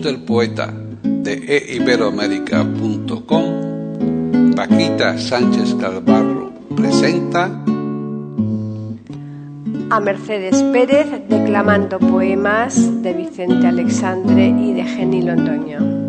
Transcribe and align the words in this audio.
Del 0.00 0.20
poeta 0.20 0.72
de 1.02 1.74
eiberoamérica.com, 1.74 4.54
Paquita 4.56 5.18
Sánchez 5.18 5.74
Calvarro 5.74 6.50
presenta 6.74 7.50
a 9.90 10.00
Mercedes 10.00 10.62
Pérez 10.72 11.08
declamando 11.28 11.98
poemas 11.98 13.02
de 13.02 13.12
Vicente 13.12 13.66
Alexandre 13.66 14.48
y 14.48 14.72
de 14.72 14.84
Jenny 14.84 15.20
Londoño. 15.22 16.01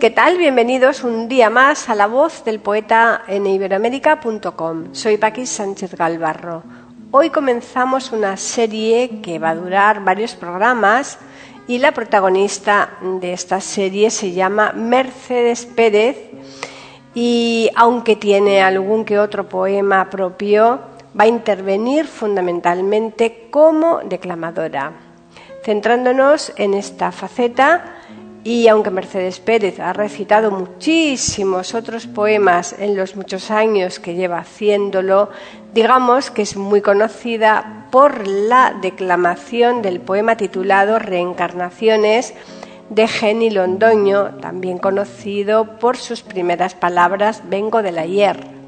¿Qué 0.00 0.08
tal? 0.08 0.38
Bienvenidos 0.38 1.04
un 1.04 1.28
día 1.28 1.50
más 1.50 1.90
a 1.90 1.94
la 1.94 2.06
voz 2.06 2.42
del 2.42 2.58
poeta 2.58 3.20
en 3.28 3.46
iberoamérica.com. 3.46 4.94
Soy 4.94 5.18
Paqui 5.18 5.44
Sánchez 5.44 5.94
Galvarro. 5.94 6.62
Hoy 7.10 7.28
comenzamos 7.28 8.10
una 8.10 8.38
serie 8.38 9.20
que 9.20 9.38
va 9.38 9.50
a 9.50 9.54
durar 9.54 10.02
varios 10.02 10.36
programas 10.36 11.18
y 11.68 11.76
la 11.80 11.92
protagonista 11.92 12.92
de 13.20 13.34
esta 13.34 13.60
serie 13.60 14.10
se 14.10 14.32
llama 14.32 14.72
Mercedes 14.72 15.66
Pérez 15.66 16.16
y 17.14 17.68
aunque 17.76 18.16
tiene 18.16 18.62
algún 18.62 19.04
que 19.04 19.18
otro 19.18 19.50
poema 19.50 20.08
propio, 20.08 20.80
va 21.18 21.24
a 21.24 21.28
intervenir 21.28 22.06
fundamentalmente 22.06 23.48
como 23.50 23.98
declamadora. 23.98 24.92
Centrándonos 25.62 26.54
en 26.56 26.72
esta 26.72 27.12
faceta, 27.12 27.99
y 28.42 28.68
aunque 28.68 28.90
Mercedes 28.90 29.38
Pérez 29.38 29.80
ha 29.80 29.92
recitado 29.92 30.50
muchísimos 30.50 31.74
otros 31.74 32.06
poemas 32.06 32.74
en 32.78 32.96
los 32.96 33.16
muchos 33.16 33.50
años 33.50 33.98
que 33.98 34.14
lleva 34.14 34.38
haciéndolo, 34.38 35.28
digamos 35.74 36.30
que 36.30 36.42
es 36.42 36.56
muy 36.56 36.80
conocida 36.80 37.86
por 37.90 38.26
la 38.26 38.74
declamación 38.80 39.82
del 39.82 40.00
poema 40.00 40.36
titulado 40.36 40.98
Reencarnaciones 40.98 42.34
de 42.88 43.06
Jenny 43.06 43.50
Londoño, 43.50 44.36
también 44.40 44.78
conocido 44.78 45.78
por 45.78 45.96
sus 45.96 46.22
primeras 46.22 46.74
palabras 46.74 47.42
Vengo 47.48 47.82
del 47.82 47.98
ayer. 47.98 48.59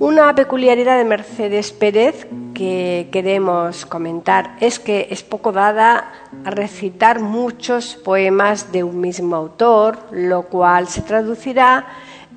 Una 0.00 0.34
peculiaridad 0.34 0.98
de 0.98 1.04
Mercedes 1.04 1.70
Pérez 1.70 2.26
que 2.52 3.08
queremos 3.12 3.86
comentar 3.86 4.56
es 4.60 4.80
que 4.80 5.06
es 5.10 5.22
poco 5.22 5.52
dada 5.52 6.12
a 6.44 6.50
recitar 6.50 7.20
muchos 7.20 7.94
poemas 7.94 8.72
de 8.72 8.82
un 8.82 9.00
mismo 9.00 9.36
autor, 9.36 9.98
lo 10.10 10.42
cual 10.44 10.88
se 10.88 11.02
traducirá, 11.02 11.86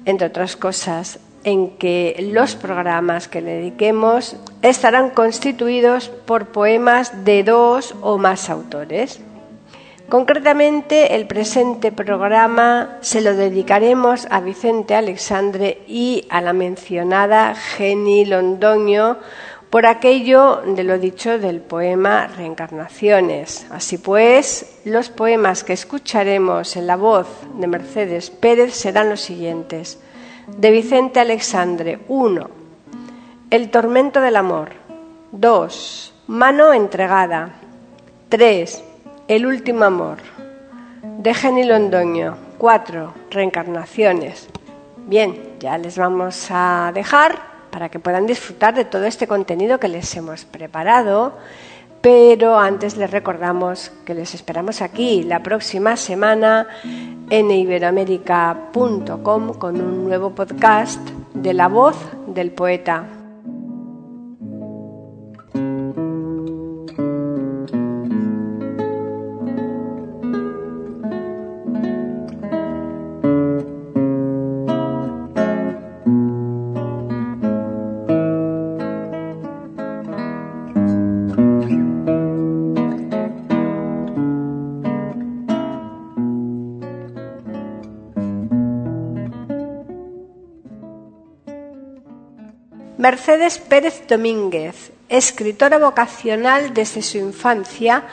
entre 0.06 0.28
otras 0.28 0.56
cosas, 0.56 1.20
en 1.44 1.78
que 1.78 2.16
los 2.32 2.56
programas 2.56 3.28
que 3.28 3.42
le 3.42 3.54
dediquemos 3.54 4.36
estarán 4.62 5.10
constituidos 5.10 6.10
por 6.10 6.50
poemas 6.50 7.26
de 7.26 7.44
dos 7.44 7.96
o 8.02 8.20
más 8.20 8.52
autores. 8.52 9.20
Concretamente, 10.10 11.16
el 11.16 11.28
presente 11.28 11.92
programa 11.92 12.98
se 13.02 13.20
lo 13.20 13.36
dedicaremos 13.36 14.26
a 14.30 14.40
Vicente 14.40 14.96
Alexandre 14.96 15.82
y 15.86 16.26
a 16.30 16.40
la 16.40 16.54
mencionada 16.54 17.54
Jenny 17.56 18.24
Londoño 18.24 19.18
por 19.70 19.86
aquello 19.86 20.62
de 20.66 20.86
lo 20.86 20.98
dicho 20.98 21.40
del 21.40 21.60
poema 21.60 22.28
Reencarnaciones. 22.28 23.68
Así 23.70 23.98
pues, 23.98 24.80
los 24.86 25.10
poemas 25.10 25.66
que 25.66 25.74
escucharemos 25.74 26.78
en 26.78 26.88
la 26.88 26.96
voz 26.96 27.28
de 27.56 27.68
Mercedes 27.68 28.30
Pérez 28.30 28.76
serán 28.76 29.10
los 29.10 29.20
siguientes. 29.20 30.00
De 30.48 30.72
Vicente 30.72 31.20
Alexandre, 31.20 32.00
1. 32.08 32.50
El 33.50 33.70
tormento 33.70 34.22
del 34.22 34.38
amor. 34.38 34.70
2. 35.34 36.14
Mano 36.28 36.72
entregada. 36.72 37.56
3. 38.30 38.87
El 39.28 39.46
último 39.46 39.84
amor. 39.84 40.20
De 41.18 41.34
Jenny 41.34 41.66
Londoño. 41.66 42.38
4. 42.58 43.14
Reencarnaciones. 43.30 44.48
Bien, 45.06 45.58
ya 45.60 45.78
les 45.78 45.98
vamos 45.98 46.48
a 46.50 46.92
dejar 46.94 47.38
para 47.70 47.90
que 47.90 48.00
puedan 48.00 48.26
disfrutar 48.26 48.74
de 48.74 48.86
todo 48.86 49.04
este 49.04 49.28
contenido 49.28 49.82
que 49.82 49.90
les 49.90 50.16
hemos 50.16 50.46
preparado. 50.46 51.34
Pero 52.00 52.58
antes 52.58 52.96
les 52.96 53.12
recordamos 53.12 53.92
que 54.06 54.14
les 54.14 54.34
esperamos 54.34 54.82
aquí 54.82 55.24
la 55.24 55.44
próxima 55.44 55.98
semana 55.98 56.66
en 57.30 57.52
iberoamérica.com 57.52 59.54
con 59.56 59.82
un 59.82 60.06
nuevo 60.06 60.30
podcast 60.30 61.02
de 61.34 61.54
la 61.54 61.68
voz 61.68 61.98
del 62.28 62.52
poeta. 62.52 63.17
Mercedes 93.08 93.58
Pérez 93.58 94.06
Domínguez, 94.06 94.92
escritora 95.08 95.80
vocacional 95.80 96.74
desde 96.74 97.02
su 97.02 97.18
infancia, 97.18 98.04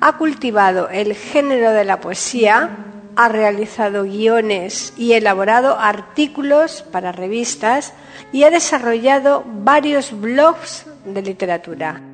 ha 0.00 0.16
cultivado 0.16 0.88
el 0.90 1.16
género 1.16 1.72
de 1.72 1.84
la 1.84 1.98
poesía, 1.98 2.70
ha 3.16 3.28
realizado 3.28 4.04
guiones 4.04 4.92
y 4.96 5.14
elaborado 5.14 5.76
artículos 5.76 6.82
para 6.92 7.10
revistas 7.10 7.94
y 8.30 8.44
ha 8.44 8.50
desarrollado 8.50 9.42
varios 9.44 10.12
blogs 10.20 10.86
de 11.04 11.22
literatura 11.22 12.13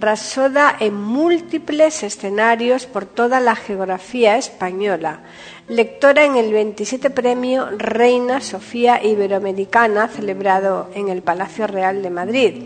rasoda 0.00 0.76
en 0.78 0.94
múltiples 0.94 2.02
escenarios 2.02 2.86
por 2.86 3.06
toda 3.06 3.40
la 3.40 3.56
geografía 3.56 4.36
española, 4.36 5.20
lectora 5.68 6.24
en 6.24 6.36
el 6.36 6.52
27 6.52 7.10
Premio 7.10 7.68
Reina 7.76 8.40
Sofía 8.40 9.02
Iberoamericana 9.04 10.08
celebrado 10.08 10.90
en 10.94 11.08
el 11.08 11.22
Palacio 11.22 11.66
Real 11.66 12.02
de 12.02 12.10
Madrid. 12.10 12.62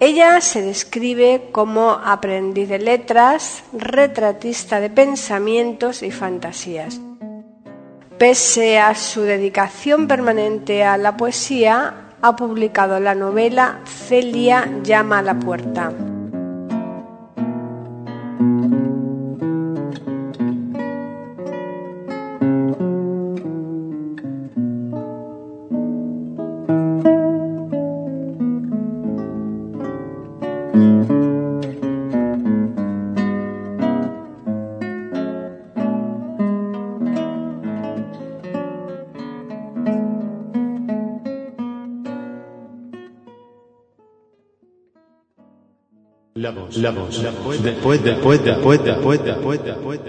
Ella 0.00 0.40
se 0.40 0.62
describe 0.62 1.50
como 1.52 1.90
aprendiz 1.92 2.68
de 2.68 2.80
letras, 2.80 3.62
retratista 3.72 4.80
de 4.80 4.90
pensamientos 4.90 6.02
y 6.02 6.10
fantasías. 6.10 7.00
Pese 8.18 8.78
a 8.78 8.94
su 8.94 9.22
dedicación 9.22 10.08
permanente 10.08 10.84
a 10.84 10.96
la 10.96 11.16
poesía, 11.16 12.02
ha 12.20 12.36
publicado 12.36 13.00
la 13.00 13.14
novela 13.14 13.80
Celia 14.12 14.68
llama 14.84 15.20
a 15.20 15.22
la 15.22 15.38
puerta. 15.40 16.11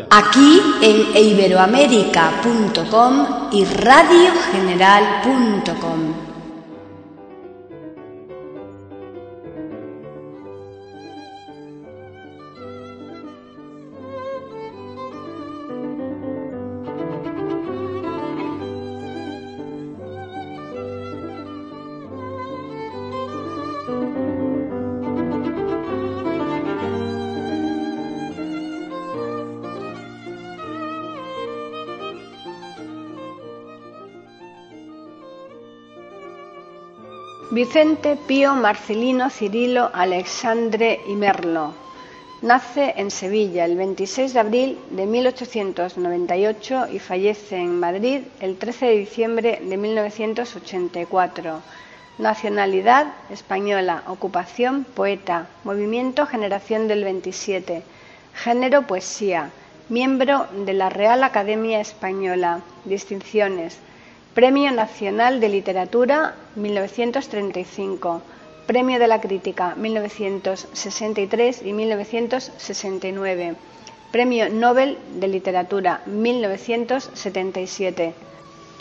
Aquí 0.10 0.62
en 0.82 1.18
iberoamérica.com 1.18 3.26
y 3.52 3.66
radiogeneral.com. 3.66 6.33
Vicente 37.52 38.16
Pío 38.28 38.56
Marcelino 38.56 39.30
Cirilo 39.30 39.92
Alexandre 39.94 41.02
y 41.08 41.14
Merlo. 41.14 41.74
Nace 42.42 42.94
en 42.98 43.12
Sevilla 43.12 43.66
el 43.66 43.78
26 43.78 44.34
de 44.34 44.40
abril 44.40 44.80
de 44.90 45.06
1898 45.06 46.88
y 46.92 47.00
fallece 47.00 47.58
en 47.58 47.80
Madrid 47.80 48.22
el 48.40 48.58
13 48.58 48.86
de 48.88 48.98
diciembre 48.98 49.60
de 49.64 49.78
1984. 49.78 51.62
Nacionalidad 52.18 53.14
española, 53.30 54.04
ocupación 54.08 54.84
poeta, 54.84 55.48
movimiento 55.64 56.26
Generación 56.26 56.88
del 56.88 57.04
27, 57.04 57.84
género 58.34 58.88
poesía, 58.88 59.52
miembro 59.90 60.48
de 60.66 60.74
la 60.74 60.90
Real 60.90 61.24
Academia 61.24 61.80
Española, 61.82 62.62
distinciones, 62.86 63.78
Premio 64.34 64.72
Nacional 64.72 65.40
de 65.40 65.48
Literatura 65.48 66.34
1935, 66.56 68.24
Premio 68.66 68.98
de 68.98 69.08
la 69.08 69.22
Crítica 69.22 69.76
1963 69.76 71.62
y 71.64 71.72
1969, 71.72 73.54
Premio 74.12 74.50
Nobel 74.50 74.98
de 75.20 75.28
Literatura 75.28 76.02
1977. 76.08 78.16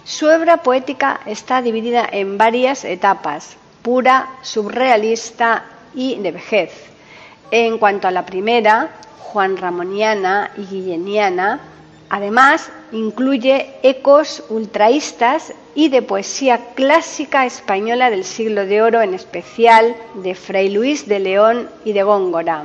Su 0.05 0.27
obra 0.27 0.63
poética 0.63 1.21
está 1.27 1.61
dividida 1.61 2.09
en 2.11 2.39
varias 2.39 2.87
etapas, 2.87 3.59
pura, 3.83 4.31
subrealista 4.41 5.67
y 5.95 6.17
de 6.17 6.33
vejez. 6.33 6.73
En 7.51 7.77
cuanto 7.77 8.09
a 8.09 8.11
la 8.11 8.25
primera, 8.25 8.89
Juan 9.19 9.59
Ramoniana 9.59 10.51
y 10.57 10.65
Guilleniana, 10.65 11.61
Además, 12.13 12.71
incluye 12.93 13.71
ecos 13.83 14.45
ultraístas 14.51 15.55
y 15.75 15.89
de 15.89 16.03
poesía 16.03 16.61
clásica 16.75 17.47
española 17.47 18.11
del 18.11 18.25
siglo 18.25 18.67
de 18.67 18.83
oro, 18.83 19.01
en 19.01 19.15
especial 19.15 19.97
de 20.17 20.35
Fray 20.35 20.69
Luis 20.69 21.09
de 21.09 21.21
León 21.21 21.71
y 21.87 21.95
de 21.95 22.03
Góngora. 22.03 22.65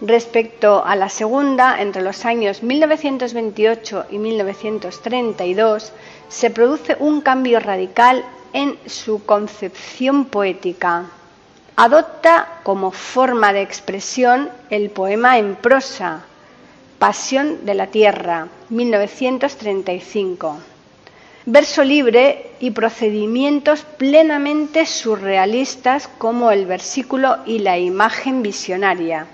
Respecto 0.00 0.84
a 0.84 0.96
la 0.96 1.08
segunda, 1.08 1.80
entre 1.80 2.02
los 2.02 2.24
años 2.24 2.64
1928 2.64 4.06
y 4.10 4.18
1932, 4.18 5.92
se 6.28 6.50
produce 6.50 6.96
un 6.98 7.20
cambio 7.20 7.60
radical 7.60 8.24
en 8.52 8.76
su 8.84 9.24
concepción 9.24 10.24
poética. 10.24 11.04
Adopta 11.76 12.48
como 12.64 12.90
forma 12.90 13.52
de 13.52 13.62
expresión 13.62 14.50
el 14.70 14.90
poema 14.90 15.38
en 15.38 15.54
prosa, 15.54 16.24
Pasión 17.00 17.64
de 17.64 17.72
la 17.72 17.86
Tierra, 17.86 18.48
1935. 18.68 20.58
Verso 21.46 21.82
libre 21.82 22.50
y 22.60 22.72
procedimientos 22.72 23.86
plenamente 23.96 24.84
surrealistas 24.84 26.08
como 26.18 26.50
el 26.50 26.66
versículo 26.66 27.38
y 27.46 27.60
la 27.60 27.78
imagen 27.78 28.42
visionaria. 28.42 29.26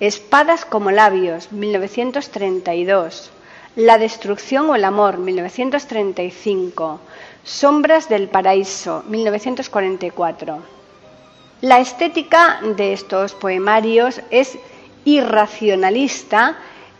Espadas 0.00 0.64
como 0.64 0.90
labios, 0.90 1.52
1932. 1.52 3.30
La 3.76 3.96
destrucción 3.96 4.68
o 4.68 4.74
el 4.74 4.82
amor, 4.82 5.18
1935. 5.18 6.98
Sombras 7.44 8.08
del 8.08 8.26
paraíso, 8.26 9.04
1944. 9.06 10.58
La 11.60 11.78
estética 11.78 12.58
de 12.76 12.92
estos 12.92 13.34
poemarios 13.34 14.20
es 14.32 14.58
irracionalista 15.04 16.56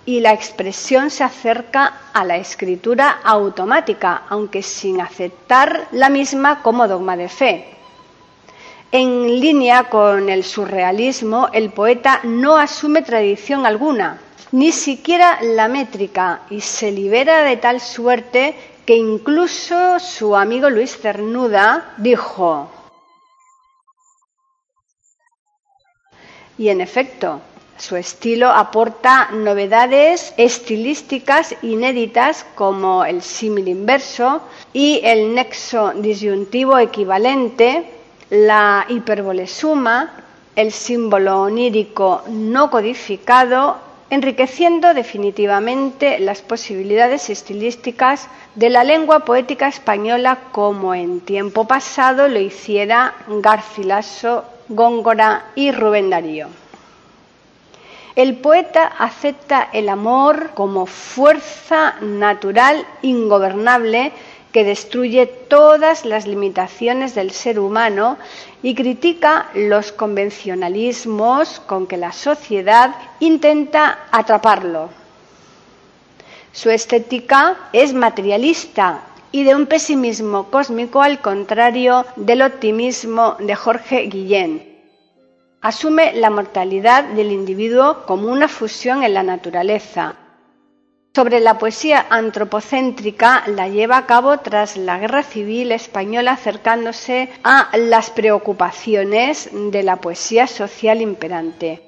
y 0.08 0.20
la 0.20 0.32
expresión 0.32 1.10
se 1.10 1.22
acerca 1.22 2.00
a 2.14 2.25
la 2.25 2.38
escritura 2.38 3.20
automática, 3.22 4.22
aunque 4.31 4.62
sin 4.62 5.02
aceptar 5.02 5.87
la 5.93 6.08
misma 6.08 6.62
como 6.62 6.88
dogma 6.88 7.14
de 7.14 7.28
fe. 7.28 7.76
En 8.90 9.38
línea 9.38 9.90
con 9.90 10.31
el 10.31 10.44
surrealismo, 10.44 11.50
el 11.52 11.69
poeta 11.69 12.20
no 12.25 12.56
asume 12.56 13.02
tradición 13.02 13.66
alguna, 13.66 14.19
ni 14.50 14.72
siquiera 14.72 15.40
la 15.43 15.69
métrica, 15.69 16.40
y 16.49 16.62
se 16.62 16.90
libera 16.90 17.43
de 17.43 17.58
tal 17.58 17.78
suerte 17.78 18.56
que 18.87 18.96
incluso 18.96 19.99
su 19.99 20.34
amigo 20.34 20.70
Luis 20.70 20.96
Cernuda 20.96 21.93
dijo, 21.99 22.70
y 26.56 26.70
en 26.70 26.81
efecto, 26.81 27.43
su 27.78 27.96
estilo 27.96 28.48
aporta 28.50 29.30
novedades 29.32 30.34
estilísticas 30.36 31.54
inéditas 31.62 32.44
como 32.54 33.04
el 33.04 33.23
símil 33.23 33.68
inverso 33.68 34.42
y 34.73 35.00
el 35.04 35.35
nexo 35.35 35.92
disyuntivo 35.94 36.78
equivalente, 36.78 37.85
la 38.30 38.85
hipérbole 38.88 39.47
suma, 39.47 40.12
el 40.56 40.73
símbolo 40.73 41.42
onírico 41.42 42.23
no 42.28 42.70
codificado, 42.70 43.78
enriqueciendo 44.11 44.92
definitivamente 44.92 46.18
las 46.18 46.42
posibilidades 46.42 47.30
estilísticas 47.30 48.28
de 48.54 48.70
la 48.70 48.82
lengua 48.82 49.20
poética 49.20 49.68
española 49.68 50.38
como 50.50 50.94
en 50.94 51.20
tiempo 51.20 51.66
pasado 51.66 52.26
lo 52.26 52.40
hiciera 52.40 53.14
Garcilaso, 53.28 54.44
Góngora 54.68 55.47
y 55.54 55.70
Rubén 55.70 56.11
Darío. 56.11 56.49
El 58.18 58.38
poeta 58.38 58.84
acepta 58.98 59.68
el 59.72 59.88
amor 59.88 60.50
como 60.54 60.87
fuerza 60.87 61.94
natural 62.00 62.84
ingobernable 63.00 64.10
que 64.50 64.64
destruye 64.64 65.26
todas 65.26 66.04
las 66.04 66.26
limitaciones 66.26 67.14
del 67.14 67.30
ser 67.30 67.60
humano 67.60 68.18
y 68.60 68.75
critica 68.75 69.50
los 69.54 69.92
convencionalismos 69.92 71.60
con 71.60 71.87
que 71.87 71.96
la 71.96 72.10
sociedad 72.10 72.92
intenta 73.20 74.00
atraparlo. 74.10 74.88
Su 76.50 76.70
estética 76.70 77.68
es 77.72 77.94
materialista 77.94 79.02
y 79.30 79.44
de 79.44 79.54
un 79.54 79.66
pesimismo 79.66 80.50
cósmico 80.50 81.02
al 81.02 81.20
contrario 81.20 82.04
del 82.16 82.42
optimismo 82.42 83.37
de 83.38 83.54
Jorge 83.54 84.08
Guillén. 84.08 84.67
Asume 85.61 86.12
la 86.15 86.31
mortalidad 86.31 87.03
del 87.03 87.33
individuo 87.33 88.05
como 88.07 88.29
una 88.29 88.47
fusión 88.47 89.03
en 89.03 89.12
la 89.12 89.25
naturaleza. 89.25 90.15
Sobre 91.12 91.41
la 91.41 91.59
poesía 91.59 92.07
antropocéntrica 92.11 93.43
la 93.49 93.69
lleva 93.69 93.97
a 93.97 94.07
cabo 94.07 94.38
tras 94.38 94.77
la 94.77 95.00
Guerra 95.00 95.25
Civil 95.25 95.73
Española 95.73 96.35
acercándose 96.35 97.29
a 97.43 97.77
las 97.77 98.11
preocupaciones 98.11 99.50
de 99.53 99.83
la 99.83 99.97
poesía 99.97 100.47
social 100.47 101.03
imperante. 101.03 101.83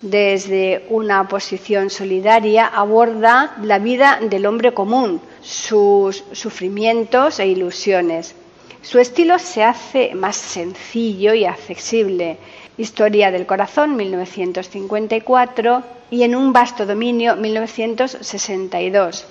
Desde 0.00 0.86
una 0.88 1.28
posición 1.28 1.90
solidaria 1.90 2.66
aborda 2.66 3.56
la 3.62 3.78
vida 3.78 4.20
del 4.22 4.46
hombre 4.46 4.72
común, 4.72 5.20
sus 5.42 6.24
sufrimientos 6.32 7.40
e 7.40 7.46
ilusiones. 7.46 8.34
Su 8.80 8.98
estilo 8.98 9.38
se 9.38 9.62
hace 9.62 10.14
más 10.14 10.36
sencillo 10.36 11.34
y 11.34 11.44
accesible 11.44 12.38
Historia 12.80 13.30
del 13.30 13.44
Corazón, 13.44 13.94
1954, 13.94 15.82
y 16.10 16.22
En 16.22 16.34
un 16.34 16.54
vasto 16.54 16.86
dominio, 16.86 17.36
1962. 17.36 19.26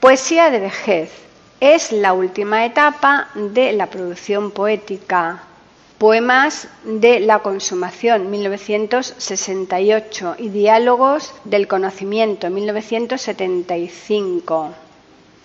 Poesía 0.00 0.50
de 0.50 0.60
vejez. 0.60 1.12
Es 1.60 1.92
la 1.92 2.14
última 2.14 2.64
etapa 2.64 3.28
de 3.34 3.74
la 3.74 3.88
producción 3.88 4.50
poética. 4.50 5.42
Poemas 5.98 6.68
de 6.84 7.20
la 7.20 7.40
consumación, 7.40 8.30
1968, 8.30 10.36
y 10.38 10.48
Diálogos 10.48 11.34
del 11.44 11.68
conocimiento, 11.68 12.48
1975. 12.48 14.70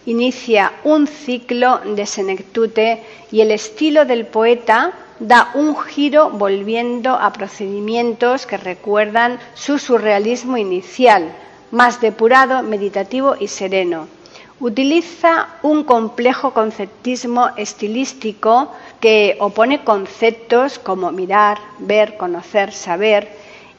Inicia 0.05 0.71
un 0.85 1.07
ciclo 1.07 1.79
de 1.79 2.05
senectute 2.05 3.03
y 3.29 3.41
el 3.41 3.51
estilo 3.51 4.05
del 4.05 4.25
poeta 4.25 4.93
da 5.23 5.51
un 5.53 5.73
giro 5.77 6.29
volviendo 6.29 7.15
a 7.15 7.31
procedimientos 7.31 8.45
que 8.45 8.57
recuerdan 8.57 9.39
su 9.53 9.79
surrealismo 9.79 10.57
inicial, 10.57 11.31
más 11.71 12.01
depurado, 12.01 12.61
meditativo 12.61 13.35
y 13.39 13.47
sereno. 13.47 14.07
Utiliza 14.59 15.47
un 15.61 15.85
complejo 15.85 16.53
conceptismo 16.53 17.51
estilístico 17.55 18.71
que 18.99 19.37
opone 19.39 19.83
conceptos 19.85 20.77
como 20.77 21.11
mirar, 21.11 21.57
ver, 21.79 22.17
conocer, 22.17 22.73
saber 22.73 23.29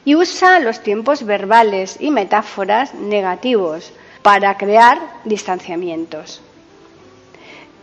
y 0.03 0.15
usa 0.15 0.59
los 0.59 0.81
tiempos 0.81 1.25
verbales 1.25 1.97
y 1.99 2.09
metáforas 2.09 2.95
negativos 2.95 3.93
para 4.23 4.57
crear 4.57 4.99
distanciamientos. 5.25 6.41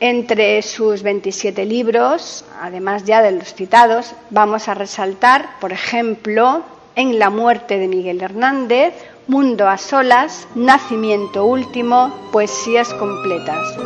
Entre 0.05 0.61
sus 0.63 1.05
27 1.05 1.65
libros, 1.65 2.45
además 2.61 3.05
ya 3.05 3.23
de 3.23 3.31
los 3.31 3.55
citados, 3.55 4.17
vamos 4.31 4.67
a 4.67 4.75
resaltar, 4.75 5.51
por 5.61 5.71
ejemplo, 5.71 6.65
En 6.97 7.21
la 7.21 7.31
muerte 7.31 7.79
de 7.79 7.87
Miguel 7.87 8.21
Hernández, 8.21 8.95
Mundo 9.29 9.69
a 9.69 9.79
solas, 9.79 10.49
Nacimiento 10.57 11.45
último, 11.45 12.13
Poesías 12.33 12.93
completas. 12.95 13.79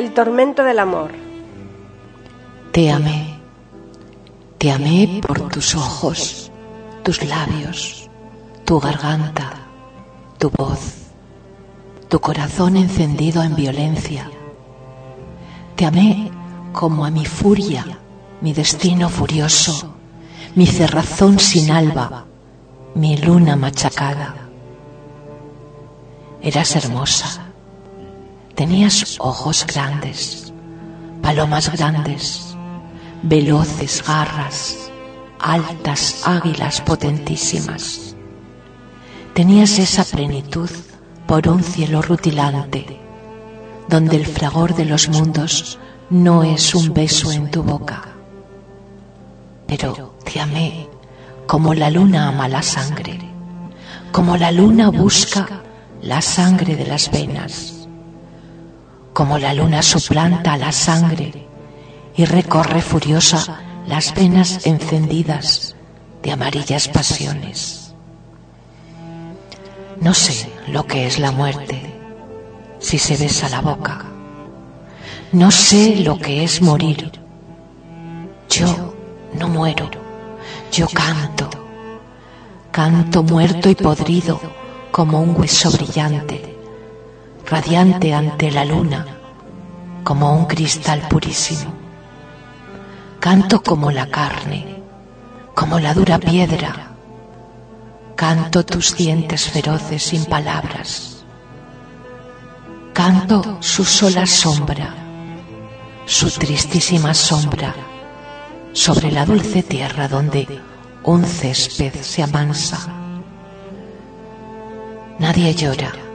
El 0.00 0.14
tormento 0.14 0.64
del 0.64 0.78
amor. 0.78 1.10
Te 2.72 2.90
amé. 2.90 3.38
Te 4.56 4.72
amé 4.72 5.20
por 5.20 5.50
tus 5.50 5.74
ojos, 5.74 6.50
tus 7.02 7.22
labios, 7.22 8.08
tu 8.64 8.80
garganta, 8.80 9.52
tu 10.38 10.48
voz, 10.48 11.10
tu 12.08 12.18
corazón 12.18 12.78
encendido 12.78 13.42
en 13.42 13.54
violencia. 13.54 14.30
Te 15.76 15.84
amé 15.84 16.30
como 16.72 17.04
a 17.04 17.10
mi 17.10 17.26
furia, 17.26 17.84
mi 18.40 18.54
destino 18.54 19.10
furioso, 19.10 19.96
mi 20.54 20.66
cerrazón 20.66 21.38
sin 21.38 21.70
alba, 21.70 22.24
mi 22.94 23.18
luna 23.18 23.54
machacada. 23.54 24.34
Eras 26.40 26.74
hermosa 26.74 27.49
Tenías 28.60 29.16
ojos 29.20 29.64
grandes, 29.66 30.52
palomas 31.22 31.72
grandes, 31.72 32.54
veloces 33.22 34.04
garras, 34.06 34.90
altas 35.38 36.20
águilas 36.26 36.82
potentísimas. 36.82 38.14
Tenías 39.32 39.78
esa 39.78 40.04
plenitud 40.04 40.68
por 41.26 41.48
un 41.48 41.62
cielo 41.62 42.02
rutilante, 42.02 43.00
donde 43.88 44.16
el 44.16 44.26
fragor 44.26 44.74
de 44.74 44.84
los 44.84 45.08
mundos 45.08 45.78
no 46.10 46.44
es 46.44 46.74
un 46.74 46.92
beso 46.92 47.32
en 47.32 47.50
tu 47.50 47.62
boca. 47.62 48.08
Pero 49.66 50.18
te 50.22 50.38
amé 50.38 50.86
como 51.46 51.72
la 51.72 51.88
luna 51.88 52.28
ama 52.28 52.46
la 52.46 52.60
sangre, 52.60 53.20
como 54.12 54.36
la 54.36 54.52
luna 54.52 54.90
busca 54.90 55.62
la 56.02 56.20
sangre 56.20 56.76
de 56.76 56.86
las 56.86 57.10
venas 57.10 57.79
como 59.12 59.38
la 59.38 59.54
luna 59.54 59.82
suplanta 59.82 60.56
la 60.56 60.72
sangre 60.72 61.46
y 62.16 62.24
recorre 62.24 62.80
furiosa 62.80 63.60
las 63.86 64.14
venas 64.14 64.66
encendidas 64.66 65.74
de 66.22 66.32
amarillas 66.32 66.88
pasiones. 66.88 67.94
No 70.00 70.14
sé 70.14 70.50
lo 70.68 70.86
que 70.86 71.06
es 71.06 71.18
la 71.18 71.32
muerte 71.32 71.94
si 72.78 72.98
se 72.98 73.16
besa 73.16 73.48
la 73.48 73.60
boca. 73.60 74.04
No 75.32 75.50
sé 75.50 75.96
lo 75.96 76.18
que 76.18 76.44
es 76.44 76.62
morir. 76.62 77.12
Yo 78.48 78.94
no 79.34 79.48
muero, 79.48 79.90
yo 80.72 80.86
canto. 80.88 81.48
Canto 82.70 83.22
muerto 83.22 83.68
y 83.68 83.74
podrido 83.74 84.40
como 84.90 85.20
un 85.20 85.38
hueso 85.38 85.70
brillante 85.70 86.59
radiante 87.50 88.14
ante 88.14 88.52
la 88.52 88.64
luna, 88.64 89.04
como 90.04 90.32
un 90.32 90.46
cristal 90.46 91.00
purísimo. 91.08 91.72
Canto 93.18 93.60
como 93.60 93.90
la 93.90 94.06
carne, 94.06 94.80
como 95.54 95.80
la 95.80 95.92
dura 95.92 96.18
piedra. 96.18 96.92
Canto 98.14 98.64
tus 98.64 98.96
dientes 98.96 99.48
feroces 99.48 100.02
sin 100.02 100.24
palabras. 100.26 101.24
Canto 102.92 103.58
su 103.60 103.84
sola 103.84 104.26
sombra, 104.26 104.94
su 106.06 106.30
tristísima 106.30 107.14
sombra, 107.14 107.74
sobre 108.72 109.10
la 109.10 109.26
dulce 109.26 109.64
tierra 109.64 110.06
donde 110.06 110.46
un 111.02 111.24
césped 111.24 111.94
se 112.00 112.22
amansa. 112.22 112.78
Nadie 115.18 115.54
llora 115.54 116.09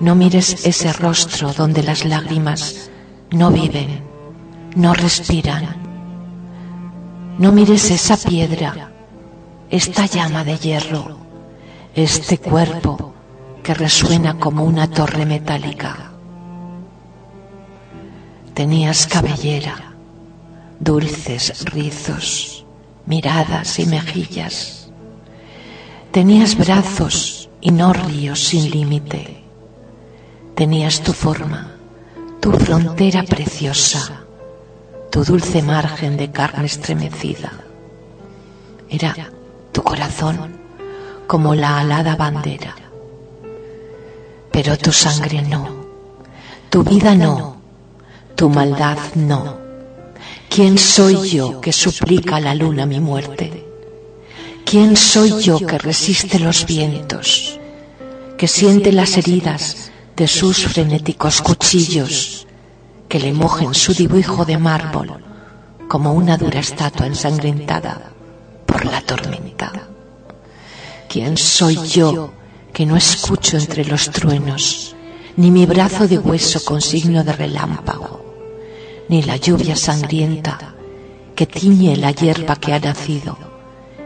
no 0.00 0.14
mires 0.14 0.64
ese 0.64 0.92
rostro 0.94 1.52
donde 1.52 1.82
las 1.82 2.06
lágrimas 2.06 2.90
no 3.30 3.50
viven, 3.50 4.02
no 4.74 4.94
respiran. 4.94 5.76
No 7.38 7.52
mires 7.52 7.90
esa 7.90 8.16
piedra, 8.16 8.90
esta 9.68 10.06
llama 10.06 10.42
de 10.42 10.56
hierro, 10.56 11.18
este 11.94 12.38
cuerpo 12.38 13.14
que 13.62 13.74
resuena 13.74 14.38
como 14.38 14.64
una 14.64 14.88
torre 14.88 15.26
metálica. 15.26 16.12
Tenías 18.54 19.06
cabellera, 19.06 19.92
dulces 20.80 21.64
rizos, 21.66 22.64
miradas 23.04 23.78
y 23.78 23.86
mejillas. 23.86 24.90
Tenías 26.10 26.56
brazos 26.56 27.50
y 27.60 27.70
no 27.70 27.92
ríos 27.92 28.40
sin 28.40 28.70
límite 28.70 29.39
Tenías 30.60 31.00
tu 31.00 31.14
forma, 31.14 31.72
tu 32.38 32.52
frontera 32.52 33.22
preciosa, 33.22 34.24
tu 35.10 35.24
dulce 35.24 35.62
margen 35.62 36.18
de 36.18 36.30
carne 36.30 36.66
estremecida. 36.66 37.50
Era 38.90 39.14
tu 39.72 39.82
corazón 39.82 40.36
como 41.26 41.54
la 41.54 41.78
alada 41.80 42.14
bandera. 42.14 42.76
Pero 44.52 44.76
tu 44.76 44.92
sangre 44.92 45.40
no, 45.40 45.86
tu 46.68 46.84
vida 46.84 47.14
no, 47.14 47.56
tu 48.34 48.50
maldad 48.50 48.98
no. 49.14 49.56
¿Quién 50.50 50.76
soy 50.76 51.30
yo 51.30 51.62
que 51.62 51.72
suplica 51.72 52.36
a 52.36 52.40
la 52.40 52.54
luna 52.54 52.84
mi 52.84 53.00
muerte? 53.00 53.66
¿Quién 54.66 54.94
soy 54.94 55.40
yo 55.40 55.58
que 55.58 55.78
resiste 55.78 56.38
los 56.38 56.66
vientos, 56.66 57.58
que 58.36 58.46
siente 58.46 58.92
las 58.92 59.16
heridas 59.16 59.89
de 60.20 60.28
sus 60.28 60.66
frenéticos 60.66 61.40
cuchillos 61.40 62.46
que 63.08 63.18
le 63.18 63.32
mojen 63.32 63.72
su 63.72 63.94
dibujo 63.94 64.44
de 64.44 64.58
mármol 64.58 65.24
como 65.88 66.12
una 66.12 66.36
dura 66.36 66.60
estatua 66.60 67.06
ensangrentada 67.06 68.12
por 68.66 68.84
la 68.84 69.00
tormenta. 69.00 69.72
¿Quién 71.08 71.38
soy 71.38 71.76
yo 71.88 72.34
que 72.70 72.84
no 72.84 72.98
escucho 72.98 73.56
entre 73.56 73.86
los 73.86 74.10
truenos, 74.10 74.94
ni 75.38 75.50
mi 75.50 75.64
brazo 75.64 76.06
de 76.06 76.18
hueso 76.18 76.62
con 76.66 76.82
signo 76.82 77.24
de 77.24 77.32
relámpago, 77.32 78.22
ni 79.08 79.22
la 79.22 79.36
lluvia 79.36 79.74
sangrienta 79.74 80.74
que 81.34 81.46
tiñe 81.46 81.96
la 81.96 82.10
hierba 82.10 82.56
que 82.56 82.74
ha 82.74 82.78
nacido 82.78 83.38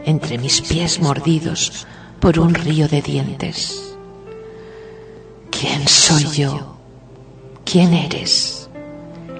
entre 0.04 0.38
mis 0.38 0.60
pies 0.60 1.00
mordidos 1.00 1.88
por 2.20 2.38
un 2.38 2.54
río 2.54 2.86
de 2.86 3.02
dientes? 3.02 3.83
¿Quién 5.58 5.86
soy 5.88 6.24
yo? 6.24 6.76
¿Quién 7.64 7.94
eres? 7.94 8.64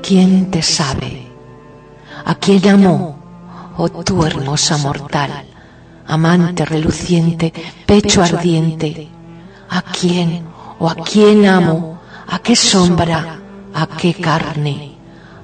¿quién 0.06 0.50
te 0.50 0.62
sabe? 0.62 1.26
¿A 2.24 2.34
quién 2.34 2.68
amó? 2.68 3.18
Oh 3.76 3.88
tú 3.88 4.24
hermosa 4.24 4.76
mortal, 4.78 5.46
amante 6.06 6.64
reluciente, 6.64 7.52
pecho 7.86 8.22
ardiente, 8.22 9.08
¿a 9.68 9.82
quién 9.82 10.44
o 10.78 10.88
a 10.88 10.94
quién 10.94 11.46
amo? 11.46 11.98
¿A 12.28 12.38
qué 12.38 12.54
sombra? 12.54 13.40
¿A 13.74 13.86
qué 13.86 14.14
carne? 14.14 14.96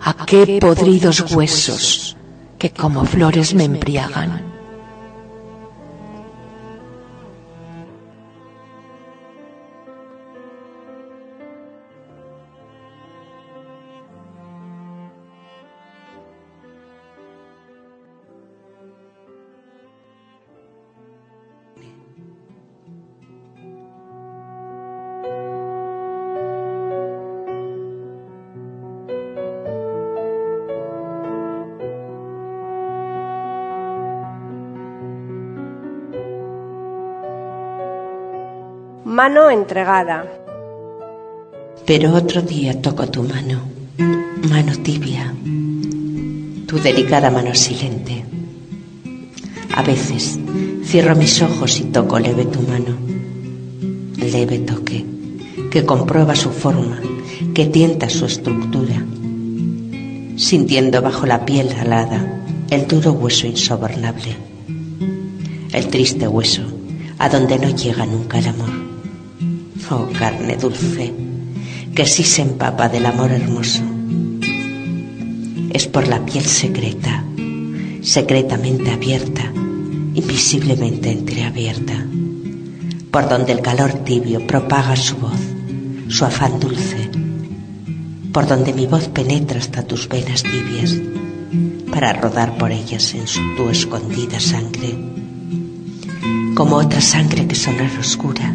¿A 0.02 0.12
qué 0.26 0.58
podridos 0.60 1.32
huesos 1.32 2.16
que 2.58 2.70
como 2.70 3.04
flores 3.04 3.54
me 3.54 3.64
embriagan? 3.64 4.49
Mano 39.22 39.50
entregada. 39.50 40.24
Pero 41.84 42.14
otro 42.14 42.40
día 42.40 42.80
toco 42.80 43.06
tu 43.10 43.22
mano, 43.22 43.58
mano 44.48 44.72
tibia, 44.82 45.34
tu 46.66 46.78
delicada 46.78 47.30
mano 47.30 47.54
silente. 47.54 48.24
A 49.76 49.82
veces 49.82 50.40
cierro 50.84 51.14
mis 51.16 51.42
ojos 51.42 51.80
y 51.80 51.84
toco 51.96 52.18
leve 52.18 52.46
tu 52.46 52.62
mano, 52.62 52.96
leve 54.16 54.58
toque, 54.60 55.04
que 55.70 55.84
comprueba 55.84 56.34
su 56.34 56.48
forma, 56.48 56.98
que 57.52 57.66
tienta 57.66 58.08
su 58.08 58.24
estructura, 58.24 59.04
sintiendo 60.36 61.02
bajo 61.02 61.26
la 61.26 61.44
piel 61.44 61.68
alada 61.78 62.42
el 62.70 62.88
duro 62.88 63.12
hueso 63.12 63.46
insobornable, 63.46 64.34
el 65.74 65.88
triste 65.88 66.26
hueso 66.26 66.62
a 67.18 67.28
donde 67.28 67.58
no 67.58 67.68
llega 67.68 68.06
nunca 68.06 68.38
el 68.38 68.48
amor 68.48 68.79
oh 69.90 70.08
carne 70.16 70.56
dulce, 70.56 71.12
que 71.94 72.06
sí 72.06 72.22
se 72.22 72.42
empapa 72.42 72.88
del 72.88 73.06
amor 73.06 73.32
hermoso. 73.32 73.82
Es 75.72 75.86
por 75.88 76.06
la 76.06 76.24
piel 76.24 76.44
secreta, 76.44 77.24
secretamente 78.00 78.90
abierta, 78.90 79.52
invisiblemente 80.14 81.10
entreabierta, 81.10 82.06
por 83.10 83.28
donde 83.28 83.52
el 83.52 83.62
calor 83.62 83.92
tibio 84.04 84.46
propaga 84.46 84.94
su 84.96 85.16
voz, 85.16 85.40
su 86.08 86.24
afán 86.24 86.60
dulce, 86.60 87.10
por 88.32 88.46
donde 88.46 88.72
mi 88.72 88.86
voz 88.86 89.08
penetra 89.08 89.58
hasta 89.58 89.82
tus 89.82 90.08
venas 90.08 90.44
tibias, 90.44 90.96
para 91.90 92.12
rodar 92.12 92.56
por 92.58 92.70
ellas 92.70 93.12
en 93.14 93.24
tu 93.56 93.68
escondida 93.68 94.38
sangre, 94.38 94.96
como 96.54 96.76
otra 96.76 97.00
sangre 97.00 97.48
que 97.48 97.56
sonar 97.56 97.90
oscura 97.98 98.54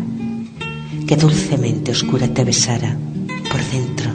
que 1.07 1.15
dulcemente 1.15 1.91
oscura 1.91 2.27
te 2.27 2.43
besara 2.43 2.97
por 3.51 3.63
dentro, 3.71 4.11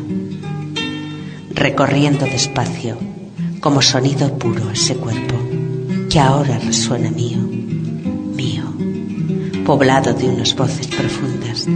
recorriendo 1.55 2.25
despacio 2.25 2.97
como 3.61 3.83
sonido 3.83 4.39
puro 4.39 4.71
ese 4.71 4.97
cuerpo 4.97 5.37
que 6.09 6.19
ahora 6.19 6.59
resuena 6.59 7.11
mío, 7.11 7.39
mío, 7.39 8.65
poblado 9.65 10.13
de 10.13 10.29
unas 10.29 10.57
voces 10.57 10.89
profundas. 10.89 11.69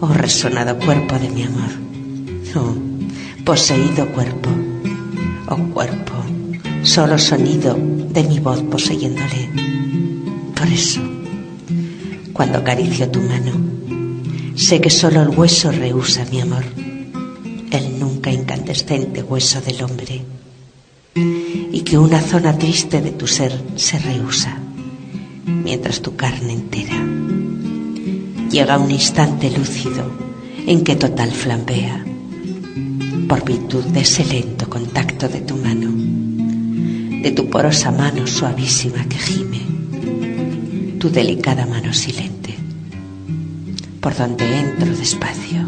Oh 0.00 0.08
resonado 0.08 0.78
cuerpo 0.78 1.18
de 1.18 1.30
mi 1.30 1.42
amor, 1.42 1.70
oh 2.56 2.74
poseído 3.44 4.06
cuerpo, 4.08 4.50
oh 5.48 5.56
cuerpo, 5.72 6.14
solo 6.82 7.18
sonido 7.18 7.74
de 7.74 8.22
mi 8.24 8.38
voz 8.40 8.62
poseyéndole. 8.64 9.48
Por 10.54 10.66
eso, 10.68 11.00
cuando 12.34 12.58
acaricio 12.58 13.08
tu 13.10 13.20
mano, 13.20 13.77
Sé 14.58 14.80
que 14.80 14.90
solo 14.90 15.22
el 15.22 15.28
hueso 15.28 15.70
rehúsa 15.70 16.24
mi 16.32 16.40
amor, 16.40 16.64
el 17.70 17.98
nunca 18.00 18.32
incandescente 18.32 19.22
hueso 19.22 19.60
del 19.60 19.84
hombre, 19.84 20.24
y 21.14 21.80
que 21.82 21.96
una 21.96 22.20
zona 22.20 22.58
triste 22.58 23.00
de 23.00 23.12
tu 23.12 23.28
ser 23.28 23.52
se 23.76 24.00
rehúsa, 24.00 24.58
mientras 25.46 26.02
tu 26.02 26.16
carne 26.16 26.54
entera 26.54 27.06
llega 28.50 28.78
un 28.78 28.90
instante 28.90 29.48
lúcido 29.48 30.10
en 30.66 30.82
que 30.82 30.96
total 30.96 31.30
flambea, 31.30 32.04
por 33.28 33.44
virtud 33.44 33.84
de 33.84 34.00
ese 34.00 34.24
lento 34.24 34.68
contacto 34.68 35.28
de 35.28 35.40
tu 35.40 35.56
mano, 35.56 35.92
de 37.22 37.30
tu 37.30 37.48
porosa 37.48 37.92
mano 37.92 38.26
suavísima 38.26 39.04
que 39.08 39.18
gime, 39.18 40.98
tu 40.98 41.10
delicada 41.10 41.64
mano 41.64 41.94
silente 41.94 42.37
por 44.00 44.16
donde 44.16 44.44
entro 44.58 44.86
despacio, 44.96 45.60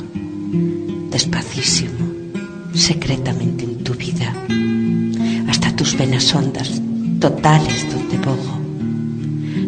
despacísimo, 1.10 2.06
secretamente 2.74 3.64
en 3.64 3.82
tu 3.82 3.94
vida, 3.94 4.32
hasta 5.48 5.74
tus 5.74 5.96
venas 5.96 6.34
hondas, 6.34 6.80
totales 7.20 7.86
donde 7.92 8.18
bogo, 8.18 8.60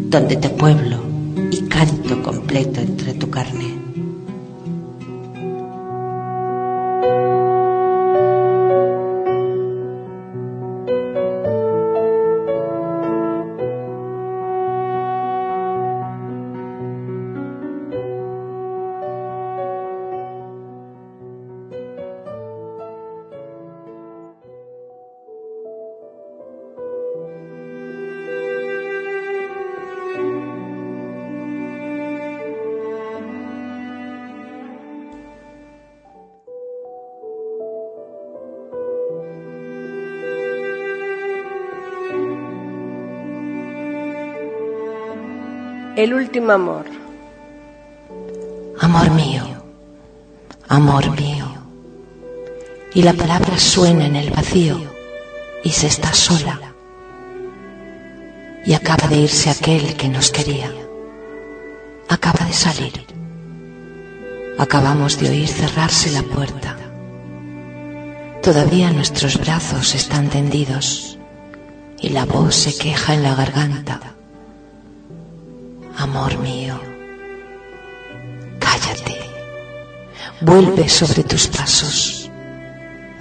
donde 0.09 0.35
te 0.37 0.49
pueblo 0.49 1.03
y 1.51 1.61
canto 1.67 2.23
completo 2.23 2.79
entre 2.79 3.13
tu 3.13 3.29
carne. 3.29 3.82
El 46.03 46.13
último 46.13 46.51
amor. 46.51 46.85
Amor 48.81 49.09
mío, 49.11 49.43
amor 50.67 51.09
mío. 51.17 51.45
Y 52.93 53.03
la 53.03 53.13
palabra 53.13 53.57
suena 53.57 54.07
en 54.07 54.17
el 54.17 54.29
vacío 54.29 54.81
y 55.63 55.69
se 55.69 55.87
está 55.87 56.13
sola. 56.13 56.59
Y 58.65 58.73
acaba 58.73 59.07
de 59.07 59.15
irse 59.15 59.49
aquel 59.49 59.95
que 59.95 60.09
nos 60.09 60.29
quería. 60.29 60.73
Acaba 62.09 62.47
de 62.47 62.51
salir. 62.51 63.05
Acabamos 64.57 65.17
de 65.17 65.29
oír 65.29 65.47
cerrarse 65.47 66.11
la 66.11 66.23
puerta. 66.23 66.75
Todavía 68.41 68.91
nuestros 68.91 69.39
brazos 69.39 69.95
están 69.95 70.27
tendidos 70.27 71.17
y 71.97 72.09
la 72.09 72.25
voz 72.25 72.55
se 72.55 72.77
queja 72.77 73.13
en 73.13 73.23
la 73.23 73.35
garganta 73.35 74.12
Amor 75.97 76.37
mío, 76.39 76.79
cállate, 78.59 79.29
vuelve 80.41 80.89
sobre 80.89 81.23
tus 81.23 81.47
pasos, 81.47 82.31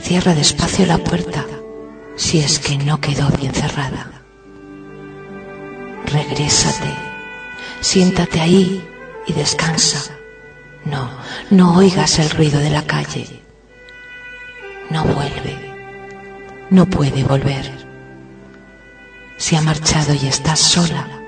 cierra 0.00 0.34
despacio 0.34 0.86
la 0.86 0.96
puerta 0.98 1.44
si 2.16 2.38
es 2.38 2.58
que 2.58 2.78
no 2.78 2.98
quedó 2.98 3.28
bien 3.30 3.52
cerrada. 3.52 4.10
Regrésate, 6.06 6.94
siéntate 7.80 8.40
ahí 8.40 8.82
y 9.26 9.32
descansa. 9.34 10.14
No, 10.84 11.10
no 11.50 11.76
oigas 11.76 12.18
el 12.18 12.30
ruido 12.30 12.58
de 12.58 12.70
la 12.70 12.82
calle. 12.86 13.42
No 14.88 15.04
vuelve, 15.04 15.56
no 16.70 16.86
puede 16.86 17.22
volver. 17.22 17.70
Se 19.36 19.56
ha 19.56 19.60
marchado 19.60 20.14
y 20.14 20.26
estás 20.26 20.58
sola 20.58 21.21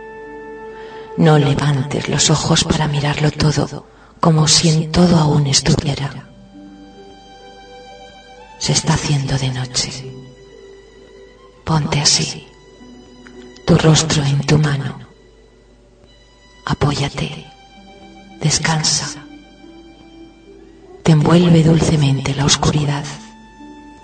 no 1.16 1.38
levantes 1.38 2.08
los 2.08 2.30
ojos 2.30 2.64
para 2.64 2.88
mirarlo 2.88 3.30
todo, 3.30 3.86
como 4.20 4.48
si 4.48 4.68
en 4.68 4.90
todo 4.90 5.16
aún 5.16 5.46
estuviera. 5.46 6.28
Se 8.58 8.72
está 8.72 8.94
haciendo 8.94 9.36
de 9.38 9.50
noche. 9.50 10.12
Ponte 11.64 12.00
así, 12.00 12.46
tu 13.66 13.76
rostro 13.76 14.24
en 14.24 14.40
tu 14.40 14.58
mano. 14.58 14.98
Apóyate, 16.66 17.46
descansa. 18.40 19.24
Te 21.02 21.12
envuelve 21.12 21.62
dulcemente 21.62 22.34
la 22.34 22.46
oscuridad 22.46 23.04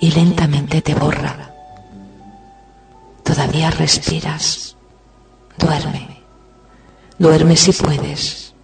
y 0.01 0.11
lentamente 0.11 0.83
te 0.83 0.95
borra. 0.95 1.55
Todavía 3.25 3.71
respiras. 3.71 4.77
Duerme. 5.59 6.20
Duerme 7.21 7.55
si 7.55 7.73
puedes. 7.73 8.55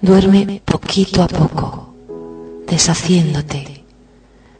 Duerme 0.00 0.62
poquito 0.64 1.20
a 1.20 1.26
poco, 1.26 1.92
deshaciéndote, 2.64 3.84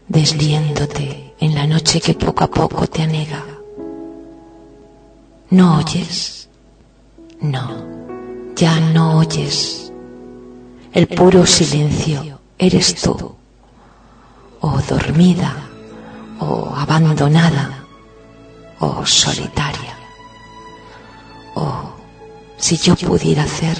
desliéndote 0.08 1.32
en 1.38 1.54
la 1.54 1.68
noche 1.68 2.00
que 2.00 2.14
poco 2.14 2.42
a 2.42 2.48
poco 2.48 2.88
te 2.88 3.02
anega. 3.02 3.44
¿No 5.50 5.78
oyes? 5.78 6.48
No, 7.40 7.84
ya 8.56 8.80
no 8.80 9.18
oyes. 9.18 9.92
El 10.92 11.06
puro 11.06 11.46
silencio 11.46 12.40
eres 12.58 12.96
tú, 12.96 13.36
o 14.60 14.80
dormida, 14.88 15.54
o 16.40 16.74
abandonada, 16.74 17.84
o 18.80 19.06
solitaria. 19.06 19.96
Oh, 21.54 22.01
si 22.62 22.76
yo 22.76 22.94
pudiera 22.94 23.42
hacer 23.42 23.76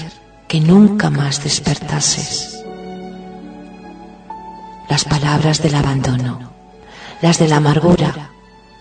que 0.48 0.60
nunca 0.60 1.08
más 1.08 1.44
despertases. 1.44 2.64
Las 4.90 5.04
palabras 5.04 5.62
del 5.62 5.76
abandono, 5.76 6.50
las 7.20 7.38
de 7.38 7.46
la 7.46 7.58
amargura, 7.58 8.32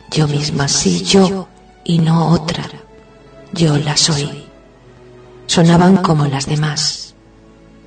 yo 0.10 0.28
misma, 0.28 0.68
sí, 0.68 1.04
yo 1.04 1.48
y 1.84 2.00
no 2.00 2.30
otra, 2.30 2.66
yo 3.54 3.78
las 3.78 4.10
oí. 4.10 4.44
Sonaban 5.46 5.98
como 5.98 6.26
las 6.26 6.48
demás, 6.48 7.14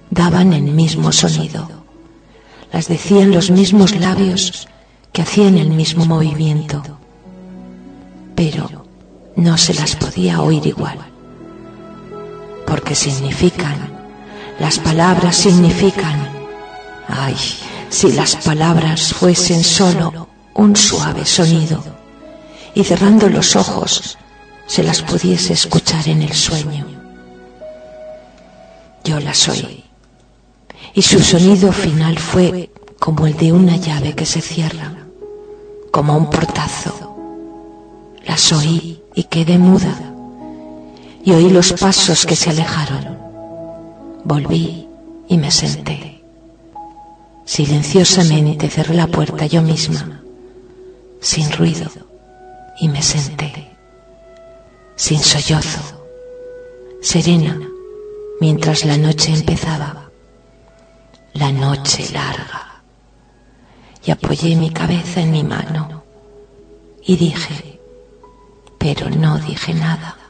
daban 0.08 0.52
el 0.52 0.62
mismo 0.62 1.10
sonido, 1.10 1.68
las 2.72 2.86
decían 2.86 3.32
los 3.32 3.50
mismos 3.50 3.96
labios 3.96 4.68
que 5.12 5.22
hacían 5.22 5.58
el 5.58 5.70
mismo 5.70 6.06
movimiento, 6.06 6.80
pero 8.36 8.86
no 9.34 9.58
se 9.58 9.74
las 9.74 9.96
podía 9.96 10.40
oír 10.40 10.64
igual, 10.64 11.13
porque 12.66 12.94
significan, 12.94 13.92
las 14.58 14.78
palabras 14.78 15.36
significan, 15.36 16.28
ay, 17.08 17.36
si 17.90 18.12
las 18.12 18.36
palabras 18.36 19.12
fuesen 19.12 19.62
solo 19.62 20.28
un 20.54 20.76
suave 20.76 21.24
sonido 21.24 21.82
y 22.74 22.84
cerrando 22.84 23.28
los 23.28 23.56
ojos 23.56 24.18
se 24.66 24.82
las 24.82 25.02
pudiese 25.02 25.52
escuchar 25.52 26.08
en 26.08 26.22
el 26.22 26.32
sueño. 26.32 26.86
Yo 29.04 29.20
las 29.20 29.48
oí 29.48 29.84
y 30.94 31.02
su 31.02 31.20
sonido 31.20 31.72
final 31.72 32.18
fue 32.18 32.70
como 32.98 33.26
el 33.26 33.36
de 33.36 33.52
una 33.52 33.76
llave 33.76 34.14
que 34.14 34.24
se 34.24 34.40
cierra, 34.40 34.92
como 35.90 36.16
un 36.16 36.30
portazo. 36.30 37.16
Las 38.24 38.52
oí 38.52 39.02
y 39.14 39.24
quedé 39.24 39.58
muda 39.58 40.13
y 41.24 41.32
oí 41.32 41.50
los 41.50 41.72
pasos 41.72 42.26
que 42.26 42.36
se 42.36 42.50
alejaron. 42.50 43.18
Volví 44.24 44.86
y 45.28 45.38
me 45.38 45.50
senté. 45.50 46.22
Silenciosamente 47.46 48.68
cerré 48.68 48.94
la 48.94 49.06
puerta 49.06 49.46
yo 49.46 49.62
misma, 49.62 50.22
sin 51.20 51.50
ruido, 51.52 51.90
y 52.80 52.88
me 52.88 53.02
senté, 53.02 53.70
sin 54.96 55.18
sollozo, 55.18 56.06
serena, 57.02 57.60
mientras 58.40 58.84
la 58.84 58.96
noche 58.96 59.32
empezaba, 59.32 60.10
la 61.34 61.52
noche 61.52 62.10
larga, 62.12 62.82
y 64.04 64.10
apoyé 64.10 64.56
mi 64.56 64.70
cabeza 64.70 65.20
en 65.20 65.30
mi 65.30 65.44
mano 65.44 66.02
y 67.02 67.16
dije, 67.16 67.78
pero 68.78 69.10
no 69.10 69.38
dije 69.38 69.74
nada. 69.74 70.23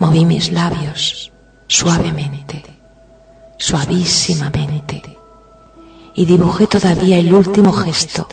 Moví 0.00 0.24
mis 0.24 0.50
labios 0.50 1.30
suavemente, 1.66 2.64
suavísimamente, 3.58 5.02
y 6.14 6.24
dibujé 6.24 6.66
todavía 6.66 7.18
el 7.18 7.30
último 7.32 7.70
gesto, 7.70 8.26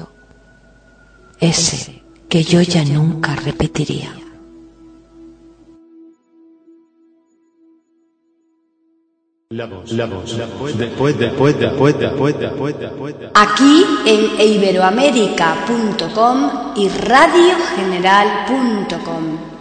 ese 1.39 2.01
que 2.30 2.43
yo 2.43 2.62
ya 2.62 2.84
nunca 2.86 3.36
repetiría. 3.36 4.15
La 9.49 9.65
voz, 9.65 9.91
la 9.91 10.06
voz, 10.06 10.38
la 10.38 10.45
voz, 10.45 10.77
después, 10.77 11.17
después, 11.17 11.58
después, 11.60 11.99
después, 11.99 12.39
después, 12.39 12.80
después. 12.80 13.15
Aquí 13.34 13.86
en 14.06 14.39
iberoamérica.com 14.41 16.73
y 16.77 16.88
radiogeneral.com. 16.89 19.56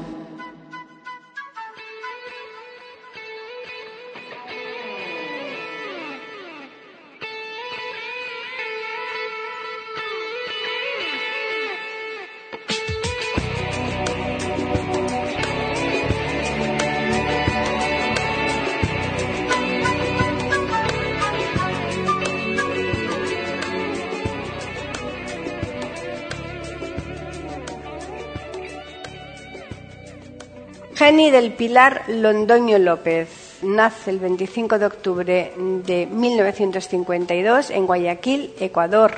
Jenny 31.06 31.30
del 31.30 31.52
Pilar 31.52 32.02
Londoño 32.08 32.80
López 32.80 33.60
nace 33.62 34.10
el 34.10 34.18
25 34.18 34.76
de 34.76 34.86
octubre 34.86 35.52
de 35.56 36.04
1952 36.04 37.70
en 37.70 37.86
Guayaquil, 37.86 38.52
Ecuador. 38.58 39.14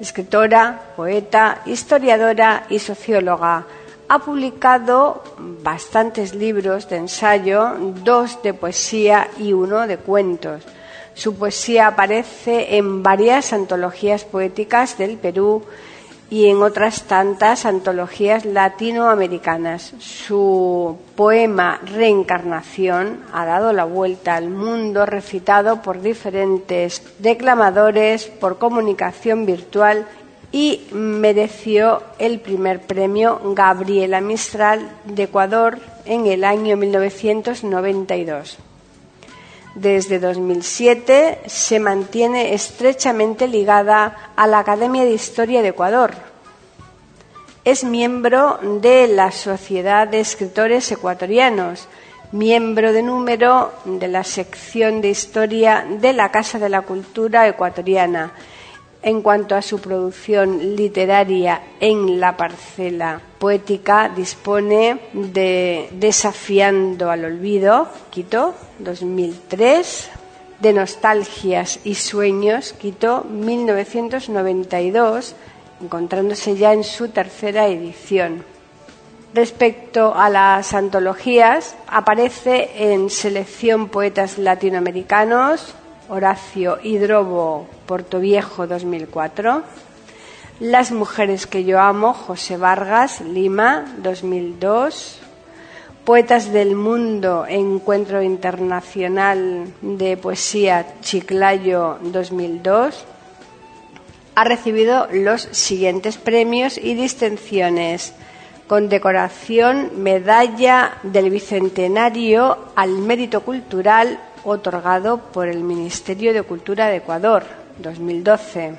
Escritora, 0.00 0.94
poeta, 0.96 1.60
historiadora 1.66 2.64
y 2.70 2.78
socióloga. 2.78 3.66
Ha 4.08 4.18
publicado 4.20 5.22
bastantes 5.62 6.34
libros 6.34 6.88
de 6.88 6.96
ensayo, 6.96 7.74
dos 8.02 8.42
de 8.42 8.54
poesía 8.54 9.28
y 9.38 9.52
uno 9.52 9.86
de 9.86 9.98
cuentos. 9.98 10.62
Su 11.12 11.36
poesía 11.36 11.88
aparece 11.88 12.78
en 12.78 13.02
varias 13.02 13.52
antologías 13.52 14.24
poéticas 14.24 14.96
del 14.96 15.18
Perú 15.18 15.64
y 16.30 16.46
en 16.46 16.62
otras 16.62 17.04
tantas 17.04 17.64
antologías 17.64 18.44
latinoamericanas. 18.44 19.94
Su 19.98 20.98
poema 21.16 21.80
Reencarnación 21.84 23.20
ha 23.32 23.46
dado 23.46 23.72
la 23.72 23.84
vuelta 23.84 24.36
al 24.36 24.50
mundo, 24.50 25.06
recitado 25.06 25.80
por 25.82 26.02
diferentes 26.02 27.02
declamadores, 27.18 28.26
por 28.26 28.58
comunicación 28.58 29.46
virtual 29.46 30.06
y 30.52 30.86
mereció 30.92 32.02
el 32.18 32.40
primer 32.40 32.80
premio 32.80 33.40
Gabriela 33.54 34.20
Mistral 34.20 34.88
de 35.04 35.24
Ecuador 35.24 35.78
en 36.04 36.26
el 36.26 36.44
año 36.44 36.76
1992. 36.76 38.58
Desde 39.80 40.18
2007 40.18 41.42
se 41.46 41.78
mantiene 41.78 42.52
estrechamente 42.52 43.46
ligada 43.46 44.32
a 44.34 44.48
la 44.48 44.58
Academia 44.58 45.04
de 45.04 45.12
Historia 45.12 45.62
de 45.62 45.68
Ecuador. 45.68 46.14
Es 47.64 47.84
miembro 47.84 48.58
de 48.82 49.06
la 49.06 49.30
Sociedad 49.30 50.08
de 50.08 50.18
Escritores 50.18 50.90
Ecuatorianos, 50.90 51.86
miembro 52.32 52.92
de 52.92 53.04
número 53.04 53.72
de 53.84 54.08
la 54.08 54.24
sección 54.24 55.00
de 55.00 55.10
Historia 55.10 55.86
de 55.88 56.12
la 56.12 56.32
Casa 56.32 56.58
de 56.58 56.70
la 56.70 56.82
Cultura 56.82 57.46
Ecuatoriana 57.46 58.32
en 59.02 59.22
cuanto 59.22 59.54
a 59.54 59.62
su 59.62 59.78
producción 59.78 60.76
literaria 60.76 61.62
en 61.80 62.18
la 62.18 62.36
parcela 62.36 63.20
poética, 63.38 64.08
dispone 64.08 64.98
de 65.12 65.88
Desafiando 65.92 67.10
al 67.10 67.24
Olvido, 67.24 67.88
Quito, 68.10 68.54
2003, 68.80 70.10
de 70.60 70.72
Nostalgias 70.72 71.80
y 71.84 71.94
Sueños, 71.94 72.72
Quito, 72.72 73.24
1992, 73.24 75.36
encontrándose 75.80 76.56
ya 76.56 76.72
en 76.72 76.82
su 76.82 77.08
tercera 77.08 77.68
edición. 77.68 78.44
Respecto 79.34 80.14
a 80.16 80.30
las 80.30 80.74
antologías, 80.74 81.76
aparece 81.86 82.92
en 82.92 83.10
Selección 83.10 83.88
Poetas 83.88 84.38
Latinoamericanos, 84.38 85.74
Horacio 86.08 86.78
Hidrobo 86.82 87.66
Portoviejo 87.86 88.66
2004, 88.66 89.62
Las 90.60 90.90
mujeres 90.90 91.46
que 91.46 91.64
yo 91.64 91.78
amo, 91.80 92.14
José 92.14 92.56
Vargas, 92.56 93.20
Lima, 93.20 93.84
2002. 93.98 95.20
Poetas 96.04 96.50
del 96.50 96.74
Mundo, 96.74 97.44
Encuentro 97.46 98.22
Internacional 98.22 99.66
de 99.82 100.16
Poesía 100.16 100.94
Chiclayo 101.02 101.98
2002. 102.00 103.04
Ha 104.34 104.44
recibido 104.44 105.06
los 105.12 105.42
siguientes 105.52 106.16
premios 106.16 106.78
y 106.78 106.94
distinciones. 106.94 108.14
Condecoración 108.66 110.02
Medalla 110.02 110.98
del 111.02 111.28
Bicentenario 111.28 112.56
al 112.74 112.98
Mérito 112.98 113.42
Cultural 113.42 114.18
otorgado 114.48 115.18
por 115.18 115.48
el 115.48 115.62
Ministerio 115.62 116.32
de 116.32 116.42
Cultura 116.42 116.88
de 116.88 116.96
Ecuador 116.96 117.44
2012. 117.78 118.74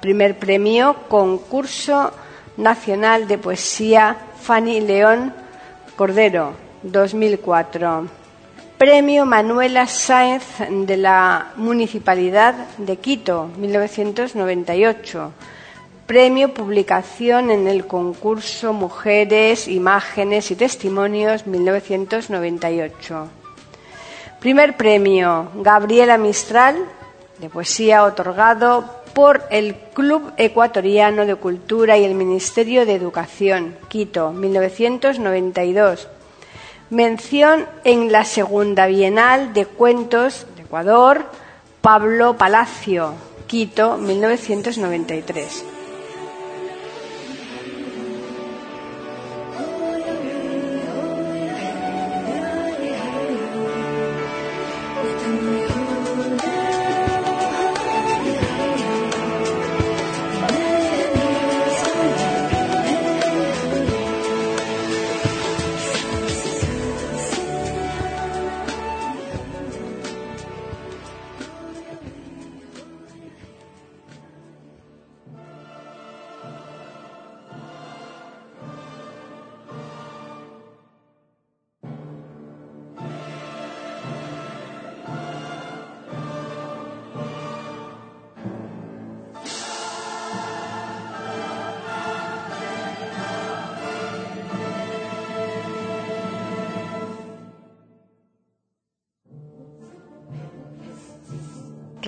Primer 0.00 0.38
premio 0.38 0.96
Concurso 1.08 2.12
Nacional 2.56 3.28
de 3.28 3.38
Poesía 3.38 4.16
Fanny 4.40 4.80
León 4.80 5.32
Cordero, 5.96 6.54
2004. 6.82 8.08
Premio 8.78 9.26
Manuela 9.26 9.86
Sáenz 9.86 10.44
de 10.70 10.96
la 10.96 11.52
Municipalidad 11.56 12.54
de 12.78 12.96
Quito, 12.96 13.50
1998. 13.58 15.32
Premio 16.06 16.54
Publicación 16.54 17.50
en 17.50 17.68
el 17.68 17.86
concurso 17.86 18.72
Mujeres, 18.72 19.68
Imágenes 19.68 20.50
y 20.50 20.56
Testimonios, 20.56 21.46
1998. 21.46 23.39
Primer 24.40 24.74
premio 24.74 25.50
Gabriela 25.56 26.16
Mistral 26.16 26.76
de 27.38 27.50
poesía 27.50 28.04
otorgado 28.04 29.02
por 29.12 29.42
el 29.50 29.74
Club 29.92 30.32
Ecuatoriano 30.38 31.26
de 31.26 31.34
Cultura 31.34 31.98
y 31.98 32.04
el 32.04 32.14
Ministerio 32.14 32.86
de 32.86 32.94
Educación, 32.94 33.76
Quito, 33.88 34.32
1992. 34.32 36.08
Mención 36.88 37.66
en 37.84 38.10
la 38.10 38.24
Segunda 38.24 38.86
Bienal 38.86 39.52
de 39.52 39.66
Cuentos 39.66 40.46
de 40.56 40.62
Ecuador, 40.62 41.26
Pablo 41.82 42.38
Palacio, 42.38 43.12
Quito, 43.46 43.98
1993. 43.98 45.79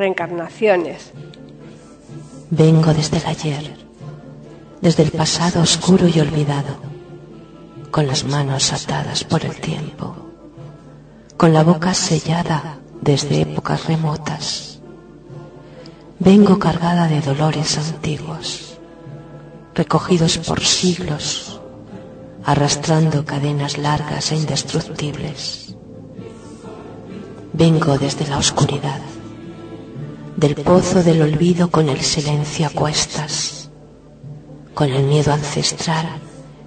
Reencarnaciones. 0.03 1.13
Vengo 2.51 2.93
desde 2.93 3.19
el 3.19 3.27
ayer, 3.27 3.77
desde 4.81 5.05
el 5.05 5.13
pasado 5.13 5.63
oscuro 5.63 6.09
y 6.09 6.19
olvidado, 6.19 6.75
con 7.93 8.09
las 8.09 8.25
manos 8.25 8.73
atadas 8.73 9.23
por 9.23 9.45
el 9.45 9.55
tiempo, 9.61 10.17
con 11.37 11.55
la 11.55 11.63
boca 11.63 11.95
sellada 11.95 12.79
desde 13.01 13.43
épocas 13.43 13.87
remotas. 13.87 14.81
Vengo 16.19 16.59
cargada 16.59 17.07
de 17.07 17.21
dolores 17.21 17.79
antiguos, 17.79 18.79
recogidos 19.73 20.37
por 20.39 20.65
siglos, 20.65 21.61
arrastrando 22.45 23.25
cadenas 23.25 23.79
largas 23.79 24.33
e 24.33 24.35
indestructibles. 24.35 25.77
Vengo 27.53 27.99
desde 27.99 28.27
la 28.27 28.39
oscuridad 28.39 29.12
del 30.37 30.55
pozo 30.55 31.03
del 31.03 31.23
olvido 31.23 31.71
con 31.71 31.89
el 31.89 32.01
silencio 32.01 32.67
a 32.67 32.71
cuestas, 32.71 33.71
con 34.75 34.91
el 34.91 35.05
miedo 35.05 35.33
ancestral 35.33 36.07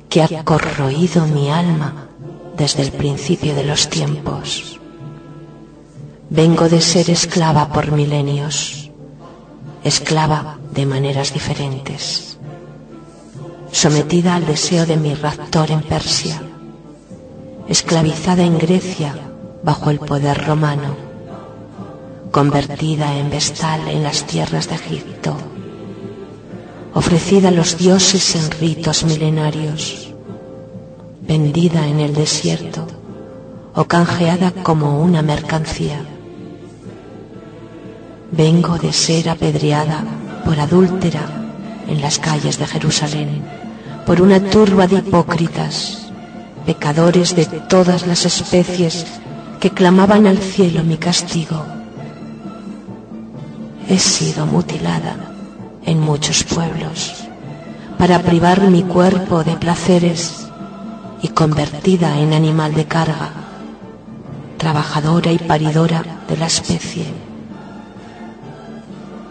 que 0.10 0.24
ha 0.24 0.44
corroído 0.44 1.26
mi 1.28 1.50
alma 1.50 2.08
desde 2.56 2.84
el 2.84 2.92
principio 2.92 3.56
de 3.56 3.64
los 3.64 3.90
tiempos. 3.90 4.80
Vengo 6.30 6.70
de 6.70 6.82
ser 6.82 7.10
esclava 7.10 7.70
por 7.70 7.92
milenios, 7.92 8.92
esclava 9.84 10.58
de 10.72 10.86
maneras 10.86 11.34
diferentes, 11.34 12.38
sometida 13.72 14.36
al 14.36 14.46
deseo 14.46 14.86
de 14.86 14.98
mi 14.98 15.14
raptor 15.16 15.72
en 15.72 15.82
Persia, 15.82 16.42
esclavizada 17.68 18.44
en 18.44 18.58
Grecia 18.58 19.16
bajo 19.64 19.90
el 19.90 20.00
poder 20.00 20.46
romano 20.46 21.05
convertida 22.36 23.18
en 23.18 23.30
vestal 23.30 23.88
en 23.88 24.04
las 24.04 24.26
tierras 24.26 24.68
de 24.68 24.76
Egipto, 24.76 25.38
ofrecida 26.94 27.48
a 27.48 27.52
los 27.52 27.78
dioses 27.78 28.36
en 28.36 28.52
ritos 28.60 29.06
milenarios, 29.06 30.14
vendida 31.22 31.88
en 31.88 32.02
el 32.02 32.14
desierto 32.14 32.86
o 33.74 33.86
canjeada 33.86 34.52
como 34.52 35.00
una 35.02 35.22
mercancía. 35.22 36.02
Vengo 38.32 38.80
de 38.80 38.92
ser 38.92 39.30
apedreada 39.30 40.04
por 40.44 40.60
adúltera 40.60 41.26
en 41.88 42.02
las 42.02 42.20
calles 42.20 42.60
de 42.60 42.68
Jerusalén, 42.68 43.46
por 44.06 44.22
una 44.22 44.42
turba 44.42 44.88
de 44.88 44.98
hipócritas, 44.98 46.12
pecadores 46.66 47.34
de 47.34 47.46
todas 47.46 48.06
las 48.06 48.26
especies 48.26 49.06
que 49.62 49.70
clamaban 49.70 50.28
al 50.28 50.40
cielo 50.40 50.84
mi 50.84 50.98
castigo 50.98 51.75
he 53.88 54.00
sido 54.00 54.46
mutilada 54.46 55.16
en 55.86 56.00
muchos 56.00 56.44
pueblos 56.44 57.14
para 57.98 58.22
privar 58.22 58.62
mi 58.70 58.84
cuerpo 58.84 59.44
de 59.44 59.56
placeres 59.56 60.48
y 61.22 61.30
convertida 61.30 62.20
en 62.20 62.34
animal 62.34 62.74
de 62.74 62.86
carga, 62.86 63.32
trabajadora 64.58 65.32
y 65.32 65.38
paridora 65.38 66.04
de 66.28 66.38
la 66.38 66.48
especie. 66.48 67.06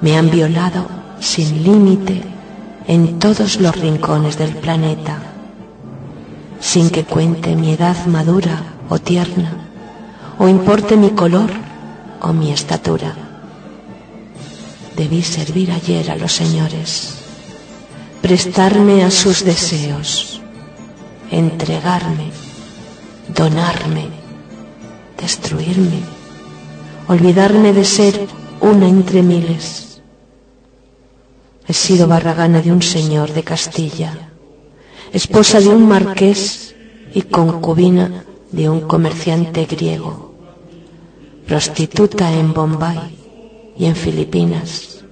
Me 0.00 0.16
han 0.16 0.30
violado 0.30 0.86
sin 1.20 1.62
límite 1.62 2.22
en 2.86 3.18
todos 3.18 3.60
los 3.60 3.76
rincones 3.76 4.38
del 4.38 4.54
planeta, 4.54 5.18
sin 6.60 6.90
que 6.90 7.04
cuente 7.04 7.56
mi 7.56 7.72
edad 7.72 8.06
madura 8.06 8.62
o 8.88 8.98
tierna, 8.98 9.52
o 10.38 10.48
importe 10.48 10.96
mi 10.96 11.10
color 11.10 11.50
o 12.20 12.32
mi 12.32 12.50
estatura 12.52 13.23
debí 14.96 15.22
servir 15.22 15.70
ayer 15.72 16.10
a 16.10 16.16
los 16.16 16.32
señores, 16.32 17.14
prestarme 18.22 19.04
a 19.04 19.10
sus 19.10 19.44
deseos, 19.44 20.40
entregarme, 21.30 22.30
donarme, 23.34 24.06
destruirme, 25.20 26.00
olvidarme 27.08 27.72
de 27.72 27.84
ser 27.84 28.26
una 28.60 28.88
entre 28.88 29.22
miles. 29.22 30.00
He 31.66 31.72
sido 31.72 32.06
barragana 32.06 32.60
de 32.62 32.72
un 32.72 32.82
señor 32.82 33.32
de 33.32 33.42
Castilla, 33.42 34.30
esposa 35.12 35.60
de 35.60 35.68
un 35.68 35.88
marqués 35.88 36.74
y 37.14 37.22
concubina 37.22 38.24
de 38.52 38.68
un 38.68 38.82
comerciante 38.82 39.64
griego, 39.64 40.34
prostituta 41.46 42.32
en 42.32 42.52
Bombay 42.52 43.23
y 43.76 43.86
en 43.86 43.96
Filipinas. 43.96 45.04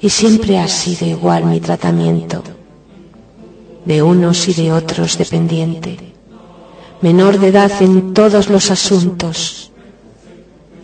Y 0.00 0.10
siempre 0.10 0.58
ha 0.58 0.68
sido 0.68 1.06
igual 1.06 1.44
mi 1.44 1.60
tratamiento, 1.60 2.42
de 3.84 4.02
unos 4.02 4.48
y 4.48 4.54
de 4.54 4.72
otros 4.72 5.18
dependiente, 5.18 5.96
menor 7.00 7.38
de 7.38 7.48
edad 7.48 7.72
en 7.80 8.14
todos 8.14 8.48
los 8.48 8.70
asuntos, 8.70 9.72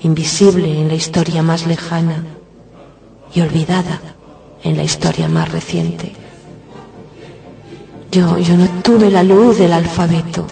invisible 0.02 0.80
en 0.80 0.88
la 0.88 0.94
historia 0.94 1.42
más 1.42 1.66
lejana 1.66 2.24
y 3.34 3.40
olvidada 3.40 4.00
en 4.62 4.76
la 4.76 4.82
historia 4.82 5.28
más 5.28 5.50
reciente. 5.52 6.12
Yo, 8.10 8.38
yo 8.38 8.56
no 8.56 8.68
tuve 8.82 9.10
la 9.10 9.22
luz 9.22 9.58
del 9.58 9.72
alfabeto. 9.72 10.46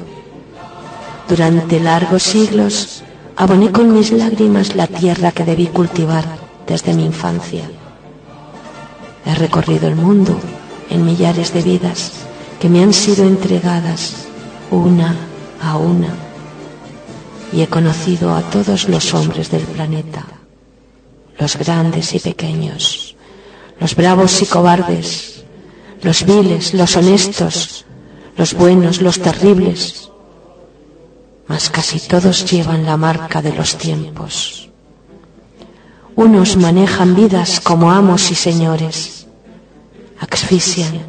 Durante 1.29 1.81
largos 1.81 2.23
siglos 2.23 3.03
aboné 3.37 3.71
con 3.71 3.93
mis 3.93 4.11
lágrimas 4.12 4.75
la 4.75 4.87
tierra 4.87 5.33
que 5.33 5.45
debí 5.45 5.67
cultivar 5.69 6.42
desde 6.66 6.94
mi 6.94 7.05
infancia. 7.05 7.70
He 9.25 9.35
recorrido 9.35 9.88
el 9.88 9.96
mundo 9.96 10.38
en 10.90 11.05
millares 11.05 11.53
de 11.53 11.62
vidas 11.62 12.12
que 12.61 12.68
me 12.68 12.83
han 12.83 12.92
sido 12.92 13.27
entregadas 13.27 14.27
una 14.70 15.16
a 15.61 15.77
una 15.77 16.14
y 17.53 17.61
he 17.62 17.68
conocido 17.68 18.35
a 18.35 18.42
todos 18.42 18.88
los 18.88 19.12
hombres 19.14 19.51
del 19.51 19.62
planeta, 19.62 20.25
los 21.38 21.57
grandes 21.57 22.14
y 22.14 22.18
pequeños, 22.18 23.14
los 23.79 23.94
bravos 23.94 24.40
y 24.42 24.46
cobardes, 24.46 25.44
los 26.03 26.25
viles, 26.25 26.72
los 26.75 26.96
honestos, 26.96 27.85
los 28.37 28.55
buenos, 28.55 29.03
los 29.03 29.20
terribles, 29.20 30.11
mas 31.46 31.68
casi 31.68 32.01
todos 32.01 32.51
llevan 32.51 32.87
la 32.87 32.96
marca 32.96 33.42
de 33.42 33.53
los 33.53 33.77
tiempos. 33.77 34.72
Unos 36.14 36.57
manejan 36.57 37.14
vidas 37.14 37.61
como 37.61 37.90
amos 37.90 38.31
y 38.31 38.35
señores, 38.35 39.27
asfixian, 40.18 41.01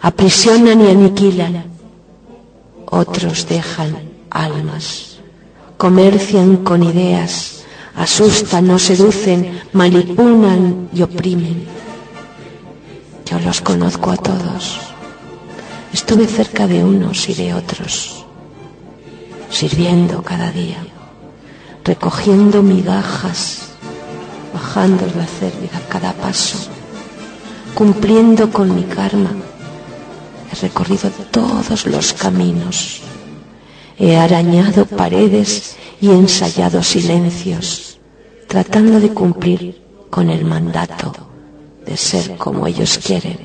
aprisionan 0.00 0.80
y 0.80 0.88
aniquilan. 0.88 1.64
Otros 2.86 3.46
dejan 3.48 3.96
almas, 4.30 5.18
comercian 5.76 6.58
con 6.58 6.82
ideas, 6.82 7.64
asustan 7.96 8.70
o 8.70 8.78
seducen, 8.78 9.60
manipulan 9.72 10.88
y 10.92 11.02
oprimen. 11.02 11.66
Yo 13.26 13.38
los 13.40 13.60
conozco 13.60 14.10
a 14.10 14.16
todos. 14.16 14.78
Estuve 15.92 16.26
cerca 16.26 16.66
de 16.66 16.82
unos 16.82 17.28
y 17.28 17.34
de 17.34 17.52
otros, 17.52 18.24
sirviendo 19.50 20.22
cada 20.22 20.50
día, 20.50 20.78
recogiendo 21.84 22.62
migajas, 22.62 23.75
bajando 24.56 25.04
la 25.14 25.26
cerviz 25.26 25.72
a 25.74 25.82
cada 25.92 26.12
paso, 26.14 26.58
cumpliendo 27.74 28.42
con 28.50 28.74
mi 28.74 28.84
karma. 28.84 29.32
He 30.50 30.54
recorrido 30.66 31.10
todos 31.30 31.84
los 31.84 32.14
caminos, 32.14 33.02
he 33.98 34.16
arañado 34.16 34.86
paredes 34.86 35.76
y 36.00 36.08
ensayado 36.10 36.82
silencios, 36.82 37.98
tratando 38.48 38.98
de 38.98 39.10
cumplir 39.10 39.62
con 40.08 40.30
el 40.30 40.42
mandato 40.46 41.12
de 41.84 41.94
ser 41.98 42.36
como 42.38 42.66
ellos 42.66 42.98
quieren. 43.06 43.38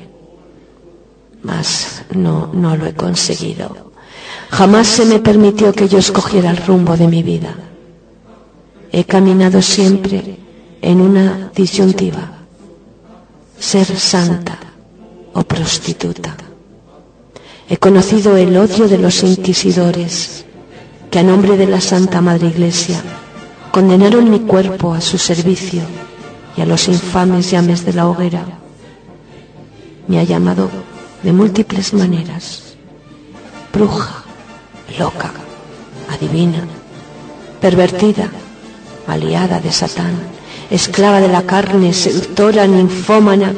Mas 1.42 2.04
no, 2.14 2.50
no 2.54 2.74
lo 2.78 2.86
he 2.86 2.94
conseguido. 2.94 3.92
Jamás 4.50 4.86
se 4.86 5.04
me 5.04 5.18
permitió 5.18 5.72
que 5.74 5.88
yo 5.88 5.98
escogiera 5.98 6.50
el 6.50 6.58
rumbo 6.68 6.96
de 6.96 7.08
mi 7.08 7.22
vida. 7.22 7.54
He 8.92 9.04
caminado 9.04 9.60
siempre 9.60 10.42
en 10.82 11.00
una 11.00 11.50
disyuntiva, 11.54 12.32
ser 13.58 13.86
santa 13.86 14.58
o 15.32 15.42
prostituta. 15.44 16.36
He 17.68 17.76
conocido 17.78 18.36
el 18.36 18.56
odio 18.56 18.88
de 18.88 18.98
los 18.98 19.22
inquisidores 19.22 20.44
que 21.10 21.20
a 21.20 21.22
nombre 21.22 21.56
de 21.56 21.66
la 21.66 21.80
Santa 21.80 22.20
Madre 22.20 22.48
Iglesia 22.48 23.00
condenaron 23.70 24.28
mi 24.28 24.40
cuerpo 24.40 24.92
a 24.92 25.00
su 25.00 25.16
servicio 25.18 25.82
y 26.56 26.60
a 26.60 26.66
los 26.66 26.88
infames 26.88 27.50
llames 27.50 27.84
de 27.84 27.92
la 27.94 28.08
hoguera. 28.08 28.44
Me 30.08 30.18
ha 30.18 30.24
llamado 30.24 30.68
de 31.22 31.32
múltiples 31.32 31.94
maneras, 31.94 32.74
bruja, 33.72 34.24
loca, 34.98 35.32
adivina, 36.10 36.64
pervertida, 37.60 38.28
aliada 39.06 39.60
de 39.60 39.70
Satán, 39.70 40.31
esclava 40.72 41.20
de 41.20 41.28
la 41.28 41.42
carne, 41.42 41.92
seductora, 41.92 42.66
ninfómana, 42.66 43.52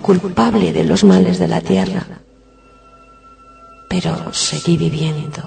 culpable 0.00 0.72
de 0.72 0.84
los 0.84 1.04
males 1.04 1.38
de 1.38 1.46
la 1.46 1.60
tierra. 1.60 2.06
Pero 3.90 4.32
seguí 4.32 4.78
viviendo, 4.78 5.42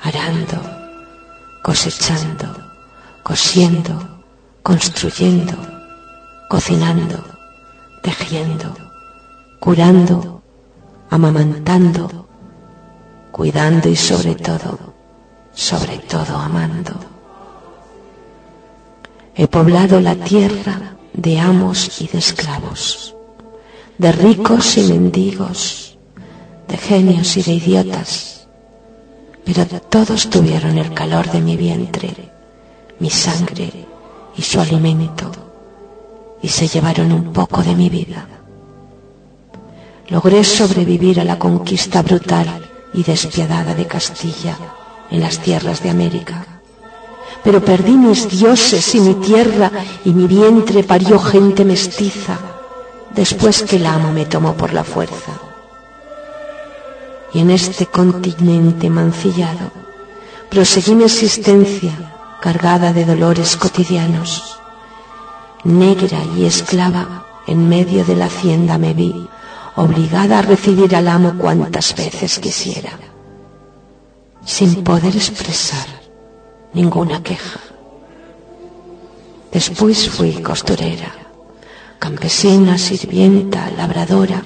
arando, 0.00 0.58
cosechando, 1.62 2.46
cosiendo, 3.24 4.22
construyendo, 4.62 5.56
cocinando, 6.48 7.24
tejiendo, 8.00 8.76
curando, 9.58 10.40
amamantando, 11.10 12.28
cuidando 13.32 13.88
y 13.88 13.96
sobre 13.96 14.36
todo, 14.36 14.94
sobre 15.52 15.98
todo 15.98 16.36
amando. 16.36 17.15
He 19.38 19.48
poblado 19.48 20.00
la 20.00 20.14
tierra 20.14 20.96
de 21.12 21.38
amos 21.38 22.00
y 22.00 22.06
de 22.08 22.18
esclavos, 22.20 23.14
de 23.98 24.10
ricos 24.10 24.78
y 24.78 24.84
mendigos, 24.84 25.98
de 26.66 26.78
genios 26.78 27.36
y 27.36 27.42
de 27.42 27.52
idiotas, 27.52 28.48
pero 29.44 29.66
todos 29.66 30.30
tuvieron 30.30 30.78
el 30.78 30.94
calor 30.94 31.30
de 31.30 31.42
mi 31.42 31.54
vientre, 31.54 32.14
mi 32.98 33.10
sangre 33.10 33.70
y 34.38 34.40
su 34.40 34.58
alimento, 34.58 35.30
y 36.40 36.48
se 36.48 36.66
llevaron 36.66 37.12
un 37.12 37.30
poco 37.34 37.62
de 37.62 37.74
mi 37.74 37.90
vida. 37.90 38.26
Logré 40.08 40.44
sobrevivir 40.44 41.20
a 41.20 41.24
la 41.24 41.38
conquista 41.38 42.00
brutal 42.00 42.70
y 42.94 43.02
despiadada 43.02 43.74
de 43.74 43.84
Castilla 43.86 44.56
en 45.10 45.20
las 45.20 45.40
tierras 45.40 45.82
de 45.82 45.90
América 45.90 46.55
pero 47.42 47.64
perdí 47.64 47.96
mis 47.96 48.28
dioses 48.28 48.94
y 48.94 49.00
mi 49.00 49.14
tierra 49.14 49.70
y 50.04 50.10
mi 50.12 50.26
vientre 50.26 50.82
parió 50.82 51.18
gente 51.18 51.64
mestiza 51.64 52.38
después 53.14 53.62
que 53.62 53.76
el 53.76 53.86
amo 53.86 54.12
me 54.12 54.26
tomó 54.26 54.54
por 54.54 54.72
la 54.72 54.84
fuerza. 54.84 55.32
Y 57.32 57.40
en 57.40 57.50
este 57.50 57.86
continente 57.86 58.90
mancillado 58.90 59.70
proseguí 60.50 60.94
mi 60.94 61.04
existencia 61.04 61.92
cargada 62.40 62.92
de 62.92 63.04
dolores 63.04 63.56
cotidianos. 63.56 64.58
Negra 65.64 66.18
y 66.36 66.44
esclava 66.44 67.26
en 67.46 67.68
medio 67.68 68.04
de 68.04 68.16
la 68.16 68.26
hacienda 68.26 68.78
me 68.78 68.94
vi, 68.94 69.28
obligada 69.76 70.38
a 70.38 70.42
recibir 70.42 70.94
al 70.94 71.08
amo 71.08 71.34
cuantas 71.38 71.94
veces 71.94 72.38
quisiera, 72.38 72.90
sin 74.44 74.82
poder 74.82 75.14
expresar 75.16 76.05
ninguna 76.76 77.22
queja. 77.22 77.60
Después 79.50 80.10
fui 80.10 80.32
costurera, 80.42 81.10
campesina, 81.98 82.76
sirvienta, 82.76 83.70
labradora, 83.70 84.42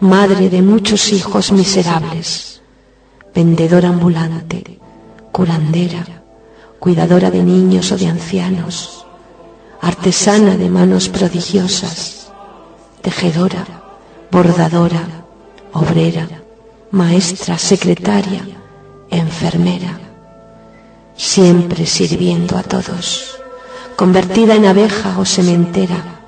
madre 0.00 0.50
de 0.50 0.60
muchos 0.60 1.10
hijos 1.10 1.52
miserables, 1.52 2.60
vendedora 3.34 3.88
ambulante, 3.88 4.78
curandera, 5.32 6.04
cuidadora 6.78 7.30
de 7.30 7.42
niños 7.42 7.90
o 7.92 7.96
de 7.96 8.08
ancianos, 8.08 9.06
artesana 9.80 10.58
de 10.58 10.68
manos 10.68 11.08
prodigiosas, 11.08 12.28
tejedora, 13.00 13.64
bordadora, 14.30 15.04
obrera, 15.72 16.28
maestra, 16.90 17.56
secretaria, 17.56 18.44
enfermera, 19.08 20.03
siempre 21.16 21.86
sirviendo 21.86 22.56
a 22.56 22.62
todos, 22.62 23.38
convertida 23.96 24.54
en 24.54 24.66
abeja 24.66 25.18
o 25.18 25.24
sementera, 25.24 26.20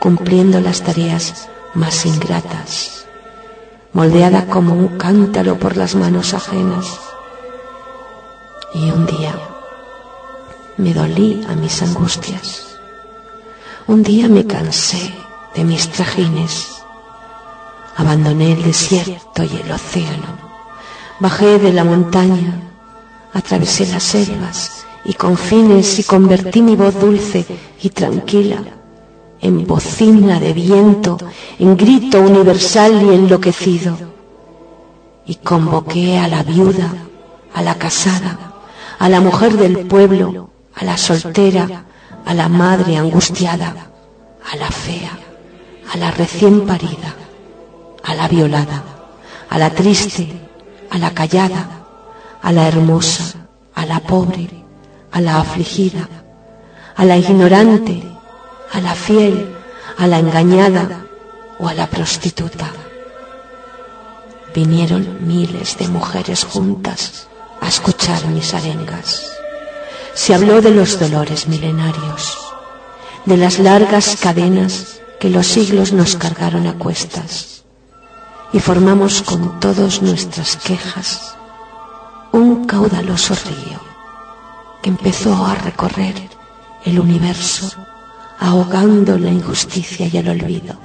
cumpliendo 0.00 0.60
las 0.60 0.82
tareas 0.82 1.48
más 1.74 2.06
ingratas, 2.06 3.06
moldeada 3.92 4.46
como 4.46 4.74
un 4.74 4.98
cántaro 4.98 5.58
por 5.58 5.76
las 5.76 5.94
manos 5.94 6.34
ajenas. 6.34 6.86
Y 8.74 8.90
un 8.90 9.06
día 9.06 9.34
me 10.76 10.92
dolí 10.92 11.44
a 11.48 11.54
mis 11.54 11.82
angustias. 11.82 12.78
Un 13.86 14.02
día 14.02 14.28
me 14.28 14.46
cansé 14.46 15.14
de 15.54 15.64
mis 15.64 15.88
trajines. 15.88 16.82
Abandoné 17.96 18.52
el 18.52 18.62
desierto 18.62 19.42
y 19.42 19.56
el 19.56 19.72
océano. 19.72 20.48
Bajé 21.18 21.58
de 21.58 21.72
la 21.72 21.82
montaña 21.82 22.67
atravesé 23.38 23.86
las 23.86 24.02
selvas 24.02 24.84
y 25.04 25.14
confines 25.14 25.98
y 25.98 26.04
convertí 26.04 26.60
mi 26.60 26.76
voz 26.76 26.98
dulce 27.00 27.46
y 27.82 27.90
tranquila 27.90 28.62
en 29.40 29.66
bocina 29.66 30.40
de 30.40 30.52
viento, 30.52 31.16
en 31.58 31.76
grito 31.76 32.20
universal 32.20 33.02
y 33.02 33.14
enloquecido. 33.14 33.96
Y 35.26 35.36
convoqué 35.36 36.18
a 36.18 36.26
la 36.26 36.42
viuda, 36.42 36.92
a 37.54 37.62
la 37.62 37.76
casada, 37.76 38.54
a 38.98 39.08
la 39.08 39.20
mujer 39.20 39.56
del 39.56 39.86
pueblo, 39.86 40.50
a 40.74 40.84
la 40.84 40.96
soltera, 40.96 41.84
a 42.24 42.34
la 42.34 42.48
madre 42.48 42.96
angustiada, 42.96 43.90
a 44.50 44.56
la 44.56 44.70
fea, 44.70 45.16
a 45.92 45.96
la 45.96 46.10
recién 46.10 46.66
parida, 46.66 47.14
a 48.02 48.14
la 48.14 48.26
violada, 48.26 48.82
a 49.48 49.58
la 49.58 49.70
triste, 49.70 50.32
a 50.90 50.98
la 50.98 51.12
callada, 51.12 51.77
a 52.42 52.52
la 52.52 52.68
hermosa, 52.68 53.48
a 53.74 53.86
la 53.86 54.00
pobre, 54.00 54.48
a 55.12 55.20
la 55.20 55.40
afligida, 55.40 56.08
a 56.96 57.04
la 57.04 57.16
ignorante, 57.16 58.02
a 58.72 58.80
la 58.80 58.94
fiel, 58.94 59.54
a 59.96 60.06
la 60.06 60.18
engañada 60.18 61.06
o 61.58 61.68
a 61.68 61.74
la 61.74 61.86
prostituta. 61.86 62.70
Vinieron 64.54 65.26
miles 65.26 65.78
de 65.78 65.88
mujeres 65.88 66.44
juntas 66.44 67.28
a 67.60 67.68
escuchar 67.68 68.26
mis 68.26 68.54
arengas. 68.54 69.32
Se 70.14 70.34
habló 70.34 70.60
de 70.60 70.70
los 70.70 70.98
dolores 70.98 71.46
milenarios, 71.48 72.38
de 73.24 73.36
las 73.36 73.58
largas 73.58 74.16
cadenas 74.20 75.00
que 75.20 75.30
los 75.30 75.46
siglos 75.46 75.92
nos 75.92 76.16
cargaron 76.16 76.66
a 76.66 76.74
cuestas, 76.74 77.64
y 78.52 78.60
formamos 78.60 79.22
con 79.22 79.60
todas 79.60 80.02
nuestras 80.02 80.56
quejas 80.56 81.37
un 82.32 82.64
caudaloso 82.66 83.34
río 83.34 83.80
que 84.82 84.90
empezó 84.90 85.34
a 85.46 85.54
recorrer 85.54 86.14
el 86.84 87.00
universo 87.00 87.70
ahogando 88.38 89.18
la 89.18 89.30
injusticia 89.30 90.08
y 90.10 90.16
el 90.16 90.28
olvido. 90.28 90.76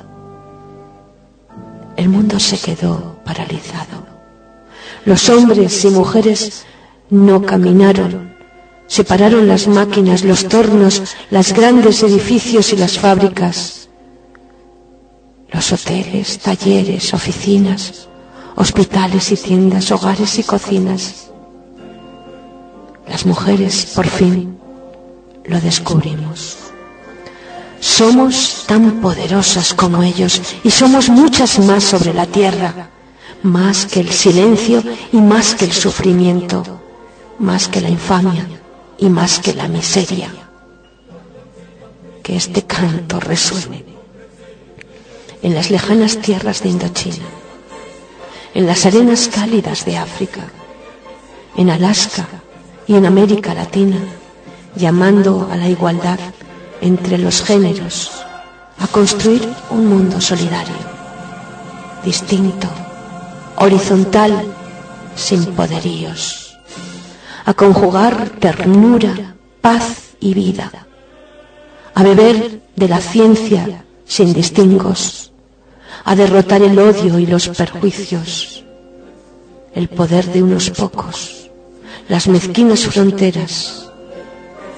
El 1.95 2.09
mundo 2.09 2.39
se 2.39 2.57
quedó 2.57 3.17
paralizado. 3.23 4.07
Los 5.05 5.29
hombres 5.29 5.85
y 5.85 5.89
mujeres 5.89 6.65
no 7.09 7.43
caminaron. 7.43 8.33
Separaron 8.87 9.47
las 9.47 9.67
máquinas, 9.67 10.23
los 10.23 10.47
tornos, 10.47 11.15
los 11.29 11.53
grandes 11.53 12.01
edificios 12.03 12.73
y 12.73 12.77
las 12.77 12.97
fábricas. 12.97 13.89
Los 15.51 15.71
hoteles, 15.71 16.39
talleres, 16.39 17.13
oficinas, 17.13 18.07
hospitales 18.55 19.31
y 19.31 19.37
tiendas, 19.37 19.91
hogares 19.91 20.39
y 20.39 20.43
cocinas. 20.43 21.32
Las 23.07 23.25
mujeres, 23.25 23.91
por 23.95 24.07
fin, 24.07 24.57
lo 25.45 25.59
descubrimos. 25.59 26.57
Somos 27.79 28.63
tan 28.65 29.01
poderosas 29.01 29.73
como 29.73 30.03
ellos 30.03 30.41
y 30.63 30.71
somos 30.71 31.09
muchas 31.09 31.59
más 31.59 31.83
sobre 31.83 32.13
la 32.13 32.25
tierra, 32.25 32.89
más 33.43 33.85
que 33.85 33.99
el 33.99 34.11
silencio 34.11 34.81
y 35.11 35.17
más 35.17 35.53
que 35.53 35.65
el 35.65 35.73
sufrimiento, 35.73 36.63
más 37.39 37.67
que 37.67 37.81
la 37.81 37.89
infamia 37.89 38.47
y 38.97 39.09
más 39.09 39.39
que 39.39 39.53
la 39.53 39.67
miseria. 39.67 40.31
Que 42.23 42.37
este 42.37 42.63
canto 42.63 43.19
resuene 43.19 43.83
en 45.41 45.53
las 45.53 45.69
lejanas 45.69 46.19
tierras 46.19 46.63
de 46.63 46.69
Indochina, 46.69 47.25
en 48.53 48.65
las 48.65 48.85
arenas 48.85 49.27
cálidas 49.27 49.83
de 49.83 49.97
África, 49.97 50.47
en 51.57 51.69
Alaska 51.69 52.42
y 52.87 52.95
en 52.95 53.05
América 53.05 53.53
Latina, 53.53 53.99
llamando 54.75 55.47
a 55.51 55.55
la 55.55 55.69
igualdad 55.69 56.19
entre 56.81 57.17
los 57.17 57.43
géneros, 57.43 58.11
a 58.79 58.87
construir 58.87 59.47
un 59.69 59.87
mundo 59.87 60.19
solidario, 60.19 60.75
distinto, 62.03 62.67
horizontal, 63.57 64.43
sin 65.15 65.45
poderíos, 65.53 66.57
a 67.45 67.53
conjugar 67.53 68.29
ternura, 68.39 69.35
paz 69.61 70.15
y 70.19 70.33
vida, 70.33 70.71
a 71.93 72.03
beber 72.03 72.61
de 72.75 72.87
la 72.87 72.99
ciencia 72.99 73.85
sin 74.05 74.33
distingos, 74.33 75.31
a 76.03 76.15
derrotar 76.15 76.61
el 76.61 76.77
odio 76.77 77.19
y 77.19 77.25
los 77.25 77.49
perjuicios, 77.49 78.65
el 79.73 79.87
poder 79.87 80.25
de 80.31 80.43
unos 80.43 80.69
pocos, 80.71 81.42
las 82.13 82.27
mezquinas 82.27 82.85
fronteras, 82.85 83.89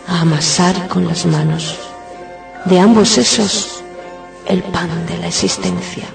a 0.08 0.22
amasar 0.22 0.88
con 0.88 1.06
las 1.06 1.26
manos 1.26 1.78
de 2.64 2.80
ambos 2.80 3.18
esos 3.18 3.84
el 4.46 4.64
pan 4.64 5.06
de 5.06 5.18
la 5.18 5.28
existencia. 5.28 6.15